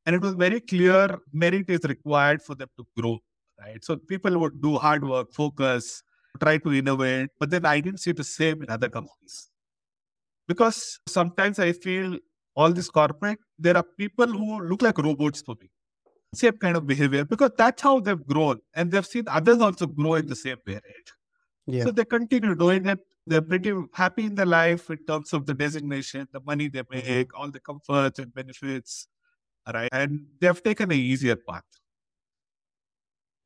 And 0.05 0.15
it 0.15 0.21
was 0.21 0.33
very 0.33 0.59
clear 0.59 1.19
merit 1.31 1.69
is 1.69 1.81
required 1.83 2.41
for 2.41 2.55
them 2.55 2.69
to 2.77 2.85
grow, 2.97 3.19
right? 3.61 3.83
So 3.83 3.95
people 3.97 4.37
would 4.39 4.61
do 4.61 4.77
hard 4.77 5.07
work, 5.07 5.31
focus, 5.33 6.03
try 6.39 6.57
to 6.57 6.73
innovate, 6.73 7.29
but 7.39 7.49
then 7.49 7.65
I 7.65 7.79
didn't 7.79 7.99
see 7.99 8.11
the 8.11 8.23
same 8.23 8.63
in 8.63 8.69
other 8.69 8.89
companies. 8.89 9.49
Because 10.47 10.99
sometimes 11.07 11.59
I 11.59 11.71
feel 11.71 12.17
all 12.55 12.71
this 12.71 12.89
corporate, 12.89 13.39
there 13.57 13.77
are 13.77 13.85
people 13.97 14.27
who 14.27 14.61
look 14.61 14.81
like 14.81 14.97
robots 14.97 15.41
for 15.41 15.55
me. 15.61 15.69
Same 16.33 16.57
kind 16.57 16.77
of 16.77 16.87
behavior, 16.87 17.25
because 17.25 17.51
that's 17.57 17.81
how 17.81 17.99
they've 17.99 18.25
grown. 18.25 18.59
And 18.73 18.89
they've 18.91 19.05
seen 19.05 19.25
others 19.27 19.59
also 19.59 19.85
grow 19.85 20.15
in 20.15 20.27
the 20.27 20.35
same 20.35 20.57
way, 20.65 20.75
right? 20.75 21.11
Yeah. 21.67 21.83
So 21.83 21.91
they 21.91 22.05
continue 22.05 22.55
doing 22.55 22.85
it. 22.87 22.99
They're 23.27 23.41
pretty 23.41 23.73
happy 23.93 24.25
in 24.25 24.35
their 24.35 24.45
life 24.45 24.89
in 24.89 24.97
terms 25.05 25.31
of 25.31 25.45
the 25.45 25.53
designation, 25.53 26.27
the 26.31 26.41
money 26.41 26.69
they 26.69 26.83
make, 26.89 27.37
all 27.37 27.51
the 27.51 27.59
comforts 27.59 28.17
and 28.19 28.33
benefits, 28.33 29.07
right? 29.71 29.89
And 29.91 30.25
they've 30.39 30.63
taken 30.63 30.91
an 30.91 30.97
easier 30.97 31.35
path. 31.35 31.63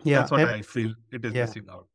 Yeah. 0.05 0.19
That's 0.19 0.31
what 0.31 0.41
and- 0.41 0.49
I 0.49 0.61
feel 0.61 0.93
it 1.11 1.25
is 1.25 1.33
Yeah. 1.33 1.45
missing 1.45 1.67
out. 1.69 1.87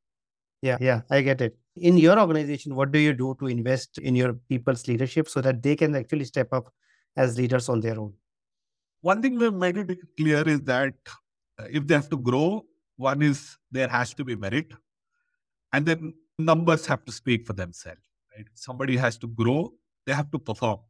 Yeah, 0.62 0.76
yeah, 0.78 1.00
I 1.10 1.22
get 1.22 1.40
it. 1.40 1.56
In 1.76 1.96
your 1.96 2.18
organization, 2.20 2.74
what 2.74 2.92
do 2.92 2.98
you 2.98 3.14
do 3.14 3.34
to 3.40 3.46
invest 3.46 3.96
in 3.98 4.14
your 4.14 4.34
people's 4.50 4.86
leadership 4.86 5.28
so 5.28 5.40
that 5.40 5.62
they 5.62 5.74
can 5.74 5.94
actually 5.94 6.26
step 6.26 6.52
up 6.52 6.70
as 7.16 7.38
leaders 7.38 7.70
on 7.70 7.80
their 7.80 7.98
own? 7.98 8.12
One 9.00 9.22
thing 9.22 9.38
we've 9.38 9.54
made 9.54 9.78
it 9.78 9.98
clear 10.18 10.46
is 10.46 10.60
that 10.62 10.92
uh, 11.58 11.64
if 11.70 11.86
they 11.86 11.94
have 11.94 12.10
to 12.10 12.18
grow, 12.18 12.66
one 12.96 13.22
is 13.22 13.56
there 13.70 13.88
has 13.88 14.12
to 14.14 14.24
be 14.24 14.36
merit, 14.36 14.72
and 15.72 15.86
then 15.86 16.12
numbers 16.38 16.84
have 16.84 17.06
to 17.06 17.12
speak 17.12 17.46
for 17.46 17.54
themselves. 17.54 18.02
Right? 18.36 18.46
Somebody 18.54 18.98
has 18.98 19.16
to 19.18 19.26
grow, 19.26 19.72
they 20.06 20.12
have 20.12 20.30
to 20.32 20.38
perform. 20.38 20.80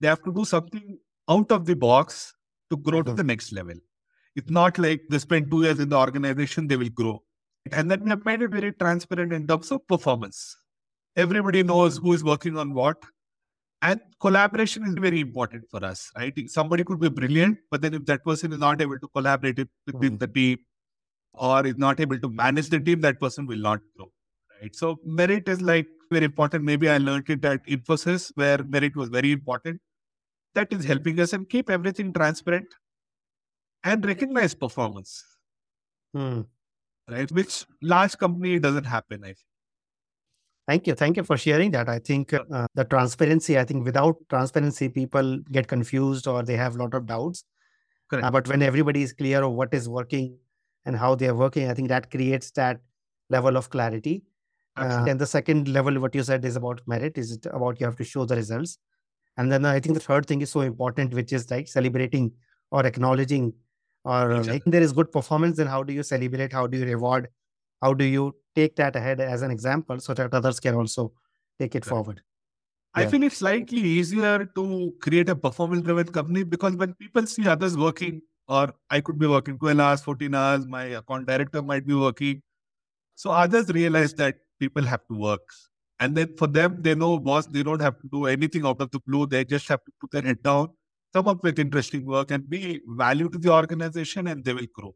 They 0.00 0.08
have 0.08 0.22
to 0.22 0.32
do 0.32 0.46
something 0.46 0.98
out 1.28 1.52
of 1.52 1.66
the 1.66 1.74
box 1.74 2.34
to 2.70 2.78
grow 2.78 3.02
to 3.02 3.12
the 3.12 3.24
next 3.24 3.52
level. 3.52 3.74
It's 4.36 4.50
not 4.50 4.78
like 4.78 5.02
they 5.10 5.18
spend 5.18 5.50
two 5.50 5.62
years 5.62 5.78
in 5.78 5.88
the 5.88 5.96
organization, 5.96 6.66
they 6.66 6.76
will 6.76 6.88
grow. 6.90 7.22
And 7.72 7.90
then 7.90 8.04
we 8.04 8.10
have 8.10 8.24
made 8.24 8.42
it 8.42 8.50
very 8.50 8.72
transparent 8.72 9.32
in 9.32 9.46
terms 9.46 9.70
of 9.72 9.86
performance. 9.86 10.56
Everybody 11.16 11.62
knows 11.62 11.98
who 11.98 12.12
is 12.12 12.24
working 12.24 12.58
on 12.58 12.74
what. 12.74 12.96
And 13.82 14.00
collaboration 14.20 14.84
is 14.84 14.94
very 14.94 15.20
important 15.20 15.64
for 15.70 15.84
us, 15.84 16.10
right? 16.16 16.32
Somebody 16.48 16.84
could 16.84 17.00
be 17.00 17.08
brilliant, 17.10 17.58
but 17.70 17.82
then 17.82 17.94
if 17.94 18.06
that 18.06 18.24
person 18.24 18.52
is 18.52 18.58
not 18.58 18.80
able 18.80 18.98
to 18.98 19.08
collaborate 19.08 19.58
it 19.58 19.68
within 19.86 20.16
Mhm. 20.16 20.20
the 20.20 20.28
team 20.28 20.58
or 21.34 21.66
is 21.66 21.76
not 21.76 22.00
able 22.00 22.18
to 22.18 22.28
manage 22.30 22.70
the 22.70 22.80
team, 22.80 23.00
that 23.02 23.20
person 23.20 23.46
will 23.46 23.58
not 23.58 23.80
grow, 23.96 24.12
right? 24.60 24.74
So 24.74 24.98
merit 25.04 25.48
is 25.48 25.62
like 25.62 25.88
very 26.10 26.26
important. 26.26 26.64
Maybe 26.64 26.88
I 26.90 26.98
learned 26.98 27.30
it 27.30 27.44
at 27.44 27.66
Infosys 27.66 28.30
where 28.36 28.64
merit 28.64 28.96
was 28.96 29.08
very 29.10 29.32
important. 29.32 29.80
That 30.54 30.72
is 30.72 30.84
helping 30.84 31.20
us 31.20 31.32
and 31.32 31.48
keep 31.48 31.70
everything 31.70 32.12
transparent 32.12 32.66
and 33.84 34.04
recognize 34.04 34.54
performance, 34.54 35.22
Hmm. 36.14 36.42
right? 37.10 37.30
Which 37.30 37.66
large 37.82 38.16
company 38.18 38.58
doesn't 38.58 38.84
happen, 38.84 39.22
I 39.24 39.28
think. 39.28 39.38
Thank 40.66 40.86
you. 40.86 40.94
Thank 40.94 41.18
you 41.18 41.24
for 41.24 41.36
sharing 41.36 41.70
that. 41.72 41.90
I 41.90 41.98
think 41.98 42.32
uh, 42.32 42.66
the 42.74 42.84
transparency, 42.84 43.58
I 43.58 43.64
think 43.64 43.84
without 43.84 44.16
transparency, 44.30 44.88
people 44.88 45.38
get 45.52 45.68
confused 45.68 46.26
or 46.26 46.42
they 46.42 46.56
have 46.56 46.76
a 46.76 46.78
lot 46.78 46.94
of 46.94 47.06
doubts. 47.06 47.44
Correct. 48.08 48.26
Uh, 48.26 48.30
but 48.30 48.48
when 48.48 48.62
everybody 48.62 49.02
is 49.02 49.12
clear 49.12 49.42
of 49.42 49.52
what 49.52 49.74
is 49.74 49.88
working 49.88 50.38
and 50.86 50.96
how 50.96 51.14
they 51.14 51.28
are 51.28 51.34
working, 51.34 51.68
I 51.68 51.74
think 51.74 51.88
that 51.88 52.10
creates 52.10 52.50
that 52.52 52.80
level 53.28 53.58
of 53.58 53.68
clarity. 53.68 54.22
Uh, 54.76 55.04
and 55.06 55.20
the 55.20 55.26
second 55.26 55.68
level, 55.68 56.00
what 56.00 56.14
you 56.14 56.22
said 56.22 56.44
is 56.44 56.56
about 56.56 56.80
merit, 56.86 57.16
is 57.18 57.32
it 57.32 57.46
about 57.46 57.78
you 57.78 57.86
have 57.86 57.96
to 57.96 58.04
show 58.04 58.24
the 58.24 58.34
results. 58.34 58.78
And 59.36 59.52
then 59.52 59.64
I 59.66 59.80
think 59.80 59.94
the 59.94 60.00
third 60.00 60.26
thing 60.26 60.40
is 60.40 60.50
so 60.50 60.62
important, 60.62 61.12
which 61.12 61.32
is 61.32 61.50
like 61.50 61.68
celebrating 61.68 62.32
or 62.70 62.86
acknowledging 62.86 63.52
or 64.04 64.42
like 64.44 64.62
there 64.66 64.82
is 64.82 64.92
good 64.92 65.10
performance, 65.12 65.56
then 65.56 65.66
how 65.66 65.82
do 65.82 65.92
you 65.92 66.02
celebrate? 66.02 66.52
How 66.52 66.66
do 66.66 66.78
you 66.78 66.84
reward? 66.84 67.28
How 67.82 67.94
do 67.94 68.04
you 68.04 68.34
take 68.54 68.76
that 68.76 68.96
ahead 68.96 69.20
as 69.20 69.42
an 69.42 69.50
example 69.50 69.98
so 70.00 70.14
that 70.14 70.32
others 70.32 70.60
can 70.60 70.74
also 70.74 71.12
take 71.58 71.74
it 71.74 71.84
forward? 71.84 72.22
I 72.94 73.02
Yeah. 73.02 73.08
feel 73.10 73.22
it's 73.24 73.38
slightly 73.38 73.80
easier 73.80 74.44
to 74.44 74.92
create 75.00 75.28
a 75.28 75.36
performance 75.36 75.82
driven 75.82 76.06
company 76.06 76.44
because 76.44 76.76
when 76.76 76.94
people 76.94 77.26
see 77.26 77.46
others 77.48 77.76
working, 77.76 78.22
or 78.46 78.72
I 78.90 79.00
could 79.00 79.18
be 79.18 79.26
working 79.26 79.58
12 79.58 79.80
hours, 79.80 80.02
14 80.02 80.34
hours, 80.34 80.66
my 80.66 80.84
account 81.00 81.26
director 81.26 81.62
might 81.62 81.86
be 81.86 81.94
working. 81.94 82.42
So 83.14 83.30
others 83.30 83.68
realize 83.70 84.14
that 84.14 84.36
people 84.60 84.82
have 84.84 85.06
to 85.08 85.14
work. 85.18 85.48
And 86.00 86.16
then 86.16 86.36
for 86.36 86.46
them, 86.46 86.82
they 86.82 86.94
know, 86.94 87.18
boss, 87.18 87.46
they 87.46 87.62
don't 87.62 87.80
have 87.80 87.98
to 88.00 88.08
do 88.12 88.26
anything 88.26 88.66
out 88.66 88.80
of 88.80 88.90
the 88.90 89.00
blue. 89.06 89.26
They 89.26 89.44
just 89.44 89.66
have 89.68 89.84
to 89.84 89.92
put 90.00 90.10
their 90.10 90.22
head 90.22 90.42
down, 90.42 90.68
come 91.14 91.28
up 91.28 91.42
with 91.42 91.58
interesting 91.58 92.04
work, 92.04 92.30
and 92.30 92.48
be 92.48 92.80
value 92.88 93.28
to 93.28 93.38
the 93.38 93.52
organization, 93.52 94.26
and 94.26 94.44
they 94.44 94.52
will 94.52 94.66
grow. 94.74 94.94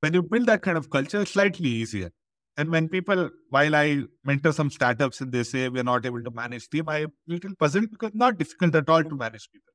When 0.00 0.14
you 0.14 0.22
build 0.22 0.46
that 0.46 0.62
kind 0.62 0.78
of 0.78 0.88
culture, 0.90 1.20
it's 1.20 1.32
slightly 1.32 1.68
easier. 1.68 2.10
And 2.56 2.70
when 2.70 2.88
people, 2.88 3.30
while 3.50 3.74
I 3.74 4.02
mentor 4.24 4.52
some 4.52 4.70
startups 4.70 5.20
and 5.20 5.32
they 5.32 5.42
say 5.44 5.68
we're 5.68 5.82
not 5.82 6.04
able 6.04 6.22
to 6.22 6.30
manage 6.30 6.68
team, 6.68 6.88
I'm 6.88 7.06
a 7.06 7.10
little 7.26 7.54
puzzled 7.58 7.90
because 7.90 8.10
not 8.14 8.38
difficult 8.38 8.74
at 8.74 8.88
all 8.88 9.02
to 9.02 9.16
manage 9.16 9.50
people. 9.52 9.72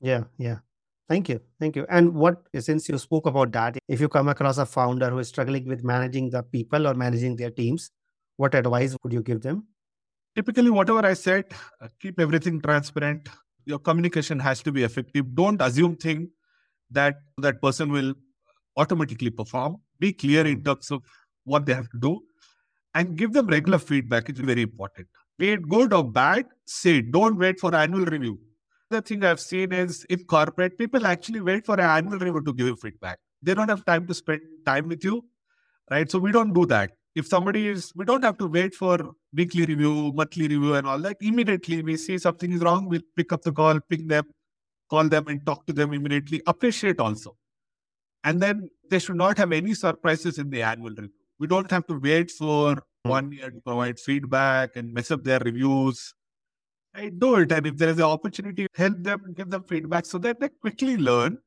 Yeah, 0.00 0.24
yeah. 0.36 0.58
Thank 1.08 1.28
you. 1.28 1.40
Thank 1.60 1.76
you. 1.76 1.86
And 1.88 2.14
what, 2.14 2.42
since 2.58 2.88
you 2.88 2.98
spoke 2.98 3.26
about 3.26 3.52
that, 3.52 3.78
if 3.88 4.00
you 4.00 4.08
come 4.08 4.28
across 4.28 4.58
a 4.58 4.66
founder 4.66 5.10
who 5.10 5.18
is 5.18 5.28
struggling 5.28 5.66
with 5.66 5.84
managing 5.84 6.30
the 6.30 6.42
people 6.42 6.86
or 6.86 6.94
managing 6.94 7.36
their 7.36 7.50
teams, 7.50 7.90
what 8.36 8.54
advice 8.54 8.96
would 9.02 9.12
you 9.12 9.22
give 9.22 9.42
them? 9.42 9.66
Typically, 10.34 10.70
whatever 10.70 11.06
I 11.06 11.14
said, 11.14 11.44
uh, 11.80 11.88
keep 12.00 12.18
everything 12.18 12.60
transparent. 12.60 13.28
Your 13.66 13.78
communication 13.78 14.38
has 14.38 14.62
to 14.62 14.72
be 14.72 14.82
effective. 14.82 15.34
Don't 15.34 15.60
assume 15.60 15.96
thing 15.96 16.30
that 16.90 17.16
that 17.38 17.60
person 17.62 17.90
will 17.90 18.14
automatically 18.76 19.30
perform. 19.30 19.76
Be 19.98 20.12
clear 20.12 20.46
in 20.46 20.56
mm-hmm. 20.56 20.64
terms 20.64 20.90
of 20.90 21.02
what 21.44 21.66
they 21.66 21.74
have 21.74 21.88
to 21.90 21.98
do 21.98 22.20
and 22.94 23.16
give 23.16 23.32
them 23.32 23.46
regular 23.46 23.78
feedback. 23.78 24.28
It's 24.28 24.40
very 24.40 24.62
important. 24.62 25.08
Be 25.38 25.50
it 25.50 25.68
good 25.68 25.92
or 25.92 26.04
bad, 26.04 26.46
say 26.64 26.98
it. 26.98 27.10
Don't 27.10 27.38
wait 27.38 27.58
for 27.58 27.74
annual 27.74 28.04
review. 28.04 28.38
The 28.90 29.02
thing 29.02 29.24
I've 29.24 29.40
seen 29.40 29.72
is 29.72 30.04
in 30.04 30.24
corporate, 30.24 30.78
people 30.78 31.06
actually 31.06 31.40
wait 31.40 31.66
for 31.66 31.74
an 31.74 31.80
annual 31.80 32.18
review 32.18 32.42
to 32.42 32.52
give 32.52 32.66
you 32.66 32.76
feedback. 32.76 33.18
They 33.42 33.54
don't 33.54 33.68
have 33.68 33.84
time 33.84 34.06
to 34.06 34.14
spend 34.14 34.40
time 34.64 34.88
with 34.88 35.04
you, 35.04 35.24
right? 35.90 36.10
So 36.10 36.18
we 36.18 36.32
don't 36.32 36.52
do 36.52 36.66
that. 36.66 36.92
If 37.14 37.28
somebody 37.28 37.68
is, 37.68 37.92
we 37.94 38.04
don't 38.04 38.24
have 38.24 38.38
to 38.38 38.46
wait 38.48 38.74
for 38.74 39.14
weekly 39.32 39.64
review, 39.64 40.12
monthly 40.12 40.48
review, 40.48 40.74
and 40.74 40.86
all 40.86 40.98
that. 40.98 41.16
Immediately, 41.20 41.82
we 41.82 41.96
see 41.96 42.18
something 42.18 42.52
is 42.52 42.60
wrong, 42.60 42.88
we'll 42.88 43.02
pick 43.16 43.32
up 43.32 43.42
the 43.42 43.52
call, 43.52 43.78
ping 43.88 44.08
them, 44.08 44.24
call 44.90 45.08
them, 45.08 45.28
and 45.28 45.44
talk 45.46 45.64
to 45.66 45.72
them 45.72 45.92
immediately. 45.92 46.42
Appreciate 46.46 46.98
also. 46.98 47.36
And 48.24 48.42
then 48.42 48.68
they 48.90 48.98
should 48.98 49.16
not 49.16 49.38
have 49.38 49.52
any 49.52 49.74
surprises 49.74 50.38
in 50.38 50.50
the 50.50 50.62
annual 50.62 50.90
review. 50.90 51.10
We 51.38 51.46
don't 51.46 51.70
have 51.70 51.86
to 51.86 52.00
wait 52.00 52.30
for 52.30 52.74
hmm. 53.04 53.10
one 53.10 53.32
year 53.32 53.50
to 53.50 53.60
provide 53.60 54.00
feedback 54.00 54.76
and 54.76 54.92
mess 54.92 55.10
up 55.10 55.22
their 55.22 55.38
reviews. 55.38 56.14
I 56.94 57.10
do 57.10 57.36
it. 57.36 57.52
And 57.52 57.66
if 57.66 57.76
there 57.76 57.90
is 57.90 57.98
an 57.98 58.04
opportunity, 58.04 58.66
help 58.74 59.02
them, 59.02 59.34
give 59.36 59.50
them 59.50 59.64
feedback 59.64 60.06
so 60.06 60.18
that 60.18 60.40
they 60.40 60.48
quickly 60.48 60.96
learn 60.96 61.38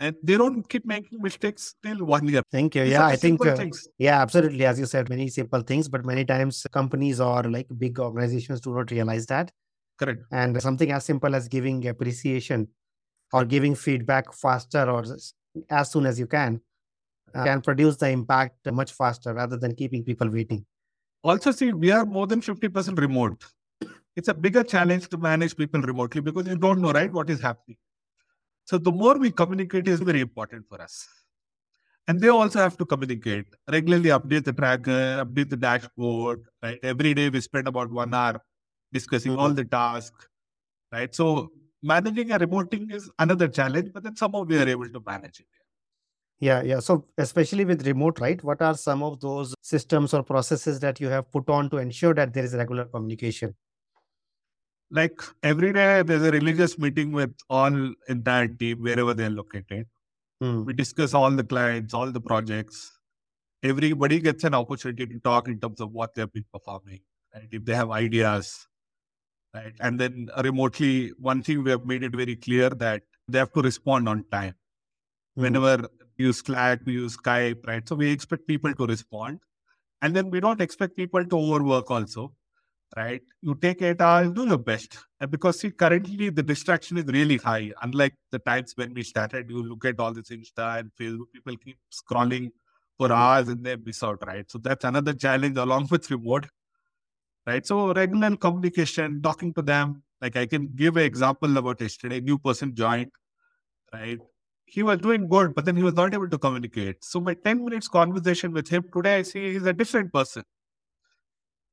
and 0.00 0.16
they 0.22 0.36
don't 0.36 0.68
keep 0.68 0.84
making 0.84 1.20
mistakes 1.22 1.74
till 1.82 2.04
one 2.04 2.26
year. 2.26 2.42
Thank 2.50 2.74
you. 2.74 2.84
These 2.84 2.92
Yeah, 2.92 3.06
I 3.06 3.16
think 3.16 3.44
uh. 3.44 3.56
Yeah, 3.98 4.20
absolutely. 4.20 4.64
As 4.64 4.78
you 4.78 4.86
said, 4.86 5.08
many 5.08 5.28
simple 5.28 5.60
things, 5.60 5.88
but 5.88 6.04
many 6.04 6.24
times 6.24 6.66
companies 6.72 7.20
or 7.20 7.44
like 7.44 7.66
big 7.78 7.98
organizations 7.98 8.60
do 8.60 8.74
not 8.74 8.90
realize 8.90 9.26
that. 9.26 9.52
Correct. 9.98 10.22
And 10.32 10.60
something 10.60 10.90
as 10.90 11.04
simple 11.04 11.34
as 11.34 11.48
giving 11.48 11.86
appreciation 11.86 12.68
or 13.32 13.44
giving 13.44 13.74
feedback 13.74 14.32
faster 14.32 14.90
or 14.90 15.04
as 15.70 15.90
soon 15.90 16.06
as 16.06 16.18
you 16.18 16.26
can 16.26 16.60
uh, 17.34 17.44
can 17.44 17.60
produce 17.60 17.96
the 17.96 18.08
impact 18.08 18.70
much 18.72 18.92
faster 18.92 19.32
rather 19.34 19.56
than 19.56 19.74
keeping 19.74 20.04
people 20.04 20.28
waiting. 20.28 20.64
Also, 21.22 21.52
see, 21.52 21.72
we 21.72 21.90
are 21.90 22.04
more 22.04 22.26
than 22.26 22.40
50% 22.40 22.98
remote. 22.98 23.42
It's 24.16 24.28
a 24.28 24.34
bigger 24.34 24.62
challenge 24.62 25.08
to 25.08 25.16
manage 25.16 25.56
people 25.56 25.80
remotely 25.80 26.20
because 26.20 26.46
you 26.46 26.56
don't 26.56 26.80
know, 26.80 26.92
right, 26.92 27.12
what 27.12 27.30
is 27.30 27.40
happening. 27.40 27.76
So 28.64 28.78
the 28.78 28.92
more 28.92 29.18
we 29.18 29.30
communicate 29.30 29.88
is 29.88 30.00
very 30.00 30.20
important 30.20 30.66
for 30.68 30.80
us. 30.80 31.06
And 32.06 32.20
they 32.20 32.28
also 32.28 32.58
have 32.58 32.76
to 32.78 32.84
communicate, 32.84 33.46
regularly 33.70 34.10
update 34.10 34.44
the 34.44 34.52
tracker, 34.52 35.18
uh, 35.20 35.24
update 35.24 35.48
the 35.48 35.56
dashboard, 35.56 36.42
right? 36.62 36.78
Every 36.82 37.14
day 37.14 37.30
we 37.30 37.40
spend 37.40 37.66
about 37.66 37.90
one 37.90 38.12
hour 38.12 38.40
discussing 38.92 39.32
mm-hmm. 39.32 39.40
all 39.40 39.50
the 39.50 39.64
tasks, 39.64 40.28
right? 40.92 41.14
So 41.14 41.50
managing 41.82 42.30
a 42.32 42.38
remote 42.38 42.70
team 42.70 42.90
is 42.90 43.10
another 43.18 43.48
challenge, 43.48 43.90
but 43.92 44.02
then 44.02 44.16
somehow 44.16 44.42
we 44.42 44.58
are 44.58 44.68
able 44.68 44.88
to 44.88 45.02
manage 45.06 45.40
it. 45.40 45.46
Yeah, 46.40 46.62
yeah. 46.62 46.80
So, 46.80 47.06
especially 47.16 47.64
with 47.64 47.86
remote, 47.86 48.20
right? 48.20 48.42
What 48.42 48.60
are 48.60 48.74
some 48.74 49.02
of 49.02 49.20
those 49.20 49.54
systems 49.62 50.12
or 50.12 50.22
processes 50.22 50.80
that 50.80 51.00
you 51.00 51.08
have 51.08 51.30
put 51.30 51.48
on 51.48 51.70
to 51.70 51.78
ensure 51.78 52.12
that 52.14 52.34
there 52.34 52.44
is 52.44 52.54
regular 52.54 52.84
communication? 52.86 53.54
Like 54.90 55.20
every 55.42 55.72
day, 55.72 56.02
there's 56.02 56.22
a 56.22 56.30
religious 56.30 56.78
meeting 56.78 57.12
with 57.12 57.34
all 57.50 57.94
entire 58.08 58.48
team 58.48 58.82
wherever 58.82 59.14
they're 59.14 59.30
located. 59.30 59.86
Hmm. 60.40 60.64
We 60.64 60.72
discuss 60.72 61.14
all 61.14 61.30
the 61.30 61.44
clients, 61.44 61.94
all 61.94 62.10
the 62.10 62.20
projects. 62.20 62.98
Everybody 63.62 64.20
gets 64.20 64.44
an 64.44 64.54
opportunity 64.54 65.06
to 65.06 65.18
talk 65.20 65.48
in 65.48 65.58
terms 65.58 65.80
of 65.80 65.92
what 65.92 66.14
they've 66.14 66.32
been 66.32 66.44
performing, 66.52 67.00
right? 67.34 67.48
If 67.50 67.64
they 67.64 67.74
have 67.74 67.90
ideas, 67.90 68.68
right? 69.54 69.72
And 69.80 69.98
then 69.98 70.28
remotely, 70.42 71.12
one 71.18 71.42
thing 71.42 71.64
we 71.64 71.70
have 71.70 71.86
made 71.86 72.02
it 72.02 72.14
very 72.14 72.36
clear 72.36 72.70
that 72.70 73.02
they 73.26 73.38
have 73.38 73.52
to 73.54 73.62
respond 73.62 74.08
on 74.08 74.24
time. 74.30 74.54
Hmm. 75.36 75.42
Whenever 75.42 75.88
we 76.18 76.26
use 76.26 76.38
Slack, 76.38 76.80
we 76.84 76.92
use 76.92 77.16
Skype, 77.16 77.66
right? 77.66 77.88
So 77.88 77.96
we 77.96 78.10
expect 78.10 78.46
people 78.46 78.74
to 78.74 78.86
respond. 78.86 79.40
And 80.02 80.14
then 80.14 80.30
we 80.30 80.40
don't 80.40 80.60
expect 80.60 80.96
people 80.96 81.24
to 81.24 81.36
overwork 81.38 81.90
also, 81.90 82.34
right? 82.96 83.22
You 83.42 83.54
take 83.54 83.82
eight 83.82 84.00
hours, 84.00 84.30
do 84.30 84.46
your 84.46 84.58
best. 84.58 84.98
And 85.20 85.30
because 85.30 85.60
see, 85.60 85.70
currently 85.70 86.30
the 86.30 86.42
distraction 86.42 86.98
is 86.98 87.04
really 87.04 87.36
high. 87.38 87.72
Unlike 87.82 88.14
the 88.30 88.38
times 88.38 88.72
when 88.76 88.94
we 88.94 89.02
started, 89.02 89.50
you 89.50 89.62
look 89.62 89.84
at 89.84 89.98
all 89.98 90.12
this 90.12 90.30
Insta 90.30 90.80
and 90.80 90.90
Facebook, 90.98 91.26
people 91.32 91.56
keep 91.56 91.78
scrolling 91.92 92.50
for 92.96 93.12
hours 93.12 93.48
and 93.48 93.64
they 93.64 93.76
miss 93.76 94.02
out, 94.02 94.24
right? 94.26 94.48
So 94.50 94.58
that's 94.58 94.84
another 94.84 95.12
challenge 95.12 95.56
along 95.56 95.88
with 95.90 96.10
remote, 96.10 96.46
right? 97.46 97.66
So 97.66 97.92
regular 97.92 98.36
communication, 98.36 99.20
talking 99.22 99.52
to 99.54 99.62
them. 99.62 100.02
Like 100.20 100.36
I 100.36 100.46
can 100.46 100.68
give 100.74 100.96
an 100.96 101.02
example 101.02 101.56
about 101.56 101.80
yesterday, 101.80 102.20
new 102.20 102.38
person 102.38 102.74
joined, 102.74 103.10
right? 103.92 104.18
He 104.66 104.82
was 104.82 104.98
doing 104.98 105.28
good, 105.28 105.54
but 105.54 105.66
then 105.66 105.76
he 105.76 105.82
was 105.82 105.94
not 105.94 106.14
able 106.14 106.28
to 106.28 106.38
communicate. 106.38 107.04
So 107.04 107.20
my 107.20 107.34
10 107.34 107.64
minutes 107.64 107.88
conversation 107.88 108.52
with 108.52 108.68
him 108.68 108.84
today, 108.94 109.16
I 109.16 109.22
see 109.22 109.52
he's 109.52 109.66
a 109.66 109.72
different 109.74 110.12
person. 110.12 110.44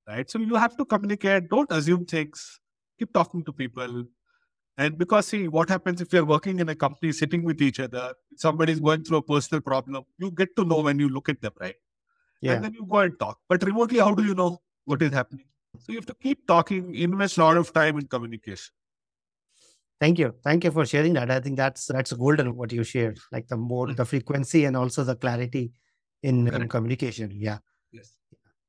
Right. 0.08 0.30
So 0.30 0.40
you 0.40 0.56
have 0.56 0.76
to 0.78 0.86
communicate, 0.86 1.50
don't 1.50 1.72
assume 1.72 2.06
things, 2.06 2.60
keep 2.98 3.14
talking 3.14 3.44
to 3.46 3.54
people. 3.54 4.06
And 4.78 4.98
because 4.98 5.28
see 5.28 5.48
what 5.48 5.70
happens 5.70 6.02
if 6.02 6.12
you're 6.12 6.26
working 6.26 6.60
in 6.60 6.70
a 6.70 6.76
company 6.76 7.12
sitting 7.12 7.44
with 7.44 7.62
each 7.62 7.80
other, 7.80 8.14
somebody's 8.36 8.80
going 8.80 9.04
through 9.04 9.18
a 9.18 9.22
personal 9.22 9.62
problem, 9.62 10.04
you 10.18 10.32
get 10.32 10.56
to 10.56 10.66
know 10.66 10.82
when 10.82 10.98
you 11.00 11.08
look 11.08 11.30
at 11.30 11.42
them, 11.42 11.54
right? 11.60 11.76
Yeah. 12.42 12.54
And 12.54 12.64
then 12.64 12.74
you 12.74 12.86
go 12.86 13.00
and 13.00 13.18
talk. 13.20 13.40
But 13.48 13.64
remotely, 13.64 14.00
how 14.00 14.16
do 14.16 14.24
you 14.24 14.34
know 14.34 14.60
what 14.86 15.02
is 15.02 15.14
happening? 15.14 15.46
So 15.78 15.92
you 15.92 16.00
have 16.00 16.08
to 16.08 16.16
keep 16.16 16.48
talking, 16.48 16.96
invest 16.96 17.38
a 17.38 17.44
lot 17.44 17.58
of 17.58 17.72
time 17.72 17.98
in 18.00 18.08
communication. 18.08 18.74
Thank 20.00 20.18
you. 20.18 20.34
Thank 20.44 20.64
you 20.64 20.72
for 20.72 20.86
sharing 20.86 21.14
that. 21.14 21.30
I 21.30 21.40
think 21.40 21.58
that's 21.58 21.86
that's 21.86 22.12
golden 22.14 22.56
what 22.56 22.72
you 22.72 22.84
shared. 22.84 23.20
Like 23.32 23.48
the 23.48 23.58
more 23.58 23.88
Mm. 23.88 23.96
the 23.98 24.06
frequency 24.06 24.66
and 24.66 24.76
also 24.76 25.04
the 25.04 25.16
clarity 25.16 25.74
in, 26.24 26.48
in 26.48 26.68
communication. 26.68 27.30
Yeah. 27.32 27.60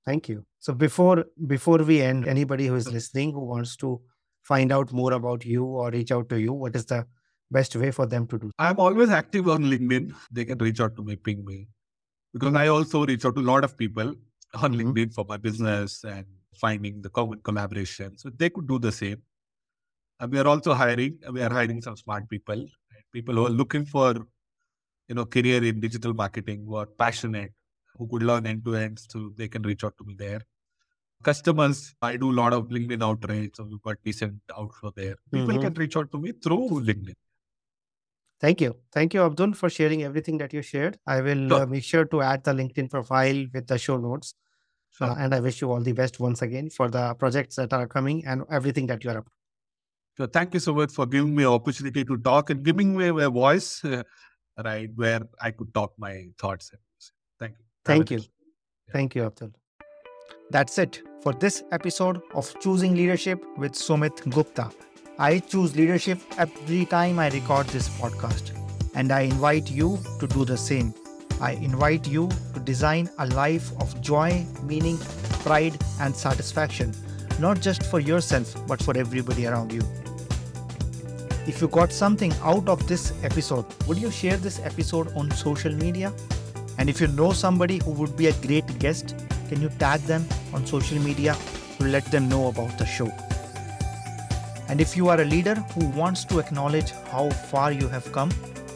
Thank 0.04 0.28
you. 0.28 0.44
So 0.58 0.72
before 0.72 1.24
before 1.46 1.78
we 1.78 2.00
end, 2.02 2.26
anybody 2.26 2.66
who 2.66 2.74
is 2.74 2.90
listening 2.92 3.32
who 3.32 3.44
wants 3.44 3.76
to 3.76 4.00
find 4.42 4.72
out 4.72 4.92
more 4.92 5.12
about 5.12 5.44
you 5.44 5.64
or 5.64 5.90
reach 5.90 6.10
out 6.10 6.28
to 6.30 6.40
you, 6.40 6.52
what 6.52 6.74
is 6.74 6.86
the 6.86 7.06
best 7.50 7.76
way 7.76 7.90
for 7.90 8.06
them 8.06 8.26
to 8.28 8.38
do? 8.38 8.50
I'm 8.58 8.78
always 8.78 9.10
active 9.10 9.48
on 9.48 9.64
LinkedIn. 9.64 10.12
They 10.32 10.44
can 10.44 10.58
reach 10.58 10.80
out 10.80 10.96
to 10.96 11.04
me, 11.04 11.16
ping 11.16 11.44
me. 11.44 11.68
Because 12.32 12.54
I 12.54 12.68
also 12.68 13.04
reach 13.06 13.24
out 13.24 13.36
to 13.36 13.40
a 13.42 13.48
lot 13.52 13.62
of 13.62 13.76
people 13.76 14.14
on 14.54 14.72
Mhm. 14.72 14.80
LinkedIn 14.80 15.14
for 15.14 15.24
my 15.28 15.36
business 15.36 16.02
and 16.04 16.26
finding 16.60 17.02
the 17.02 17.10
common 17.10 17.40
collaboration. 17.40 18.16
So 18.18 18.30
they 18.30 18.50
could 18.50 18.66
do 18.66 18.78
the 18.78 18.92
same. 18.92 19.22
And 20.18 20.32
we 20.32 20.38
are 20.38 20.46
also 20.46 20.74
hiring. 20.74 21.18
We 21.30 21.42
are 21.42 21.50
hiring 21.50 21.82
some 21.82 21.96
smart 21.96 22.28
people, 22.28 22.66
people 23.12 23.34
who 23.34 23.46
are 23.46 23.56
looking 23.62 23.84
for, 23.84 24.14
you 25.08 25.14
know, 25.14 25.26
career 25.26 25.62
in 25.62 25.80
digital 25.80 26.14
marketing, 26.14 26.64
who 26.66 26.76
are 26.76 26.86
passionate, 26.86 27.52
who 27.98 28.08
could 28.08 28.22
learn 28.22 28.46
end 28.46 28.64
to 28.64 28.74
end. 28.76 28.98
So 28.98 29.32
they 29.36 29.48
can 29.48 29.62
reach 29.62 29.84
out 29.84 29.96
to 29.98 30.04
me 30.04 30.14
there. 30.14 30.42
Customers, 31.22 31.94
I 32.02 32.16
do 32.16 32.30
a 32.32 32.36
lot 32.42 32.52
of 32.52 32.68
LinkedIn 32.68 33.02
outreach. 33.02 33.56
So 33.56 33.64
we've 33.64 33.80
got 33.82 33.96
decent 34.04 34.40
outflow 34.58 34.92
there. 34.96 35.16
People 35.30 35.54
Mhm. 35.54 35.60
can 35.62 35.74
reach 35.74 35.96
out 35.96 36.10
to 36.12 36.18
me 36.18 36.32
through 36.32 36.68
LinkedIn. 36.80 37.14
Thank 38.40 38.60
you. 38.60 38.76
Thank 38.92 39.14
you, 39.14 39.22
Abdul, 39.22 39.52
for 39.54 39.70
sharing 39.70 40.02
everything 40.02 40.38
that 40.38 40.52
you 40.52 40.62
shared. 40.62 40.98
I 41.06 41.20
will 41.20 41.48
Sure. 41.48 41.62
uh, 41.62 41.66
make 41.66 41.84
sure 41.84 42.04
to 42.06 42.22
add 42.22 42.42
the 42.42 42.52
LinkedIn 42.52 42.90
profile 42.90 43.46
with 43.54 43.68
the 43.68 43.78
show 43.78 43.98
notes. 43.98 44.34
Sure. 44.90 45.10
Uh, 45.10 45.14
and 45.16 45.34
I 45.34 45.38
wish 45.40 45.60
you 45.60 45.70
all 45.70 45.80
the 45.80 45.92
best 45.92 46.18
once 46.18 46.42
again 46.42 46.68
for 46.70 46.90
the 46.90 47.14
projects 47.14 47.56
that 47.56 47.72
are 47.72 47.86
coming 47.86 48.26
and 48.26 48.42
everything 48.50 48.88
that 48.88 49.04
you 49.04 49.10
are 49.10 49.18
up. 49.18 49.28
So 50.18 50.26
thank 50.26 50.52
you 50.54 50.60
so 50.60 50.74
much 50.74 50.92
for 50.92 51.06
giving 51.06 51.34
me 51.34 51.44
an 51.44 51.50
opportunity 51.50 52.04
to 52.04 52.16
talk 52.18 52.50
and 52.50 52.62
giving 52.64 52.96
me 52.96 53.08
a 53.08 53.30
voice, 53.30 53.82
uh, 53.84 54.02
right, 54.64 54.90
where 54.96 55.22
I 55.40 55.52
could 55.52 55.72
talk 55.72 55.92
my 55.96 56.26
thoughts. 56.36 56.72
Thank 57.84 58.10
you. 58.10 58.18
Thank 58.18 58.22
you. 58.22 58.28
Yeah. 58.86 58.92
Thank 58.92 59.14
you, 59.14 59.24
Abdul. 59.24 59.50
That's 60.50 60.78
it 60.78 61.02
for 61.22 61.32
this 61.32 61.62
episode 61.72 62.20
of 62.34 62.52
Choosing 62.60 62.94
Leadership 62.94 63.42
with 63.56 63.72
Sumit 63.72 64.28
Gupta. 64.30 64.70
I 65.18 65.38
choose 65.38 65.76
leadership 65.76 66.18
every 66.38 66.84
time 66.86 67.18
I 67.18 67.28
record 67.28 67.66
this 67.68 67.88
podcast, 67.88 68.52
and 68.94 69.12
I 69.12 69.22
invite 69.22 69.70
you 69.70 69.98
to 70.20 70.26
do 70.26 70.44
the 70.44 70.56
same. 70.56 70.94
I 71.40 71.52
invite 71.52 72.06
you 72.06 72.28
to 72.54 72.60
design 72.60 73.08
a 73.18 73.26
life 73.26 73.72
of 73.80 74.00
joy, 74.00 74.46
meaning, 74.62 74.98
pride, 75.44 75.76
and 76.00 76.14
satisfaction, 76.14 76.94
not 77.40 77.60
just 77.60 77.84
for 77.84 77.98
yourself, 77.98 78.54
but 78.66 78.82
for 78.82 78.96
everybody 78.96 79.46
around 79.46 79.72
you. 79.72 79.82
If 81.46 81.60
you 81.60 81.68
got 81.68 81.92
something 81.92 82.32
out 82.42 82.68
of 82.68 82.86
this 82.86 83.12
episode, 83.24 83.64
would 83.88 83.98
you 83.98 84.10
share 84.10 84.36
this 84.36 84.60
episode 84.60 85.12
on 85.16 85.30
social 85.32 85.72
media? 85.72 86.12
And 86.78 86.88
if 86.88 87.00
you 87.00 87.06
know 87.06 87.32
somebody 87.32 87.78
who 87.84 87.90
would 87.92 88.16
be 88.16 88.26
a 88.26 88.32
great 88.34 88.78
guest, 88.78 89.14
can 89.48 89.60
you 89.60 89.68
tag 89.78 90.00
them 90.02 90.26
on 90.52 90.66
social 90.66 90.98
media 90.98 91.36
to 91.78 91.84
let 91.84 92.04
them 92.06 92.28
know 92.28 92.48
about 92.48 92.76
the 92.78 92.86
show? 92.86 93.10
And 94.68 94.80
if 94.80 94.96
you 94.96 95.08
are 95.08 95.20
a 95.20 95.24
leader 95.24 95.54
who 95.54 95.86
wants 95.90 96.24
to 96.24 96.38
acknowledge 96.38 96.92
how 97.10 97.30
far 97.30 97.72
you 97.72 97.88
have 97.88 98.10
come 98.12 98.30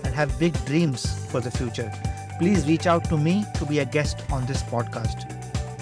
and 0.04 0.14
have 0.14 0.38
big 0.38 0.52
dreams 0.66 1.06
for 1.30 1.40
the 1.40 1.50
future, 1.50 1.90
please 2.38 2.66
reach 2.66 2.86
out 2.86 3.04
to 3.04 3.16
me 3.16 3.44
to 3.54 3.64
be 3.64 3.78
a 3.78 3.84
guest 3.84 4.22
on 4.30 4.44
this 4.46 4.62
podcast. 4.62 5.32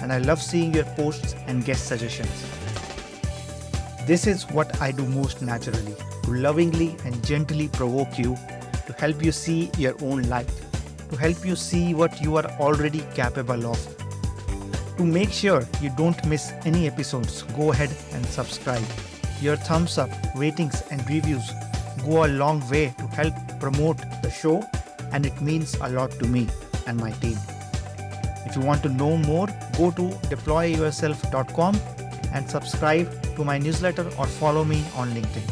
And 0.01 0.13
I 0.13 0.19
love 0.19 0.41
seeing 0.41 0.73
your 0.73 0.85
posts 0.95 1.35
and 1.47 1.65
guest 1.65 1.87
suggestions. 1.87 2.31
This 4.05 4.27
is 4.27 4.49
what 4.51 4.81
I 4.81 4.91
do 4.91 5.05
most 5.07 5.41
naturally 5.41 5.95
to 6.23 6.31
lovingly 6.31 6.95
and 7.03 7.25
gently 7.25 7.67
provoke 7.67 8.17
you, 8.17 8.37
to 8.87 8.93
help 8.93 9.23
you 9.23 9.31
see 9.31 9.69
your 9.77 9.95
own 10.01 10.23
light, 10.23 10.49
to 11.15 11.21
help 11.21 11.45
you 11.45 11.55
see 11.55 11.93
what 11.93 12.21
you 12.21 12.35
are 12.35 12.45
already 12.59 13.01
capable 13.13 13.65
of. 13.67 13.79
To 14.97 15.03
make 15.03 15.31
sure 15.31 15.63
you 15.81 15.89
don't 15.97 16.25
miss 16.25 16.51
any 16.65 16.87
episodes, 16.87 17.43
go 17.59 17.71
ahead 17.71 17.91
and 18.11 18.25
subscribe. 18.25 18.83
Your 19.41 19.55
thumbs 19.55 19.97
up, 19.97 20.09
ratings, 20.35 20.83
and 20.91 21.09
reviews 21.09 21.51
go 22.03 22.25
a 22.25 22.27
long 22.27 22.61
way 22.69 22.93
to 22.97 23.07
help 23.07 23.33
promote 23.59 23.97
the 24.23 24.29
show, 24.29 24.63
and 25.13 25.25
it 25.25 25.41
means 25.41 25.75
a 25.75 25.89
lot 25.89 26.11
to 26.11 26.27
me 26.27 26.47
and 26.87 26.97
my 26.97 27.11
team. 27.11 27.37
If 28.45 28.55
you 28.55 28.61
want 28.61 28.83
to 28.83 28.89
know 28.89 29.17
more, 29.17 29.47
go 29.77 29.91
to 29.91 30.09
deployyourself.com 30.33 31.79
and 32.33 32.49
subscribe 32.49 33.35
to 33.35 33.45
my 33.45 33.57
newsletter 33.57 34.05
or 34.17 34.27
follow 34.27 34.65
me 34.65 34.83
on 34.95 35.09
LinkedIn. 35.11 35.47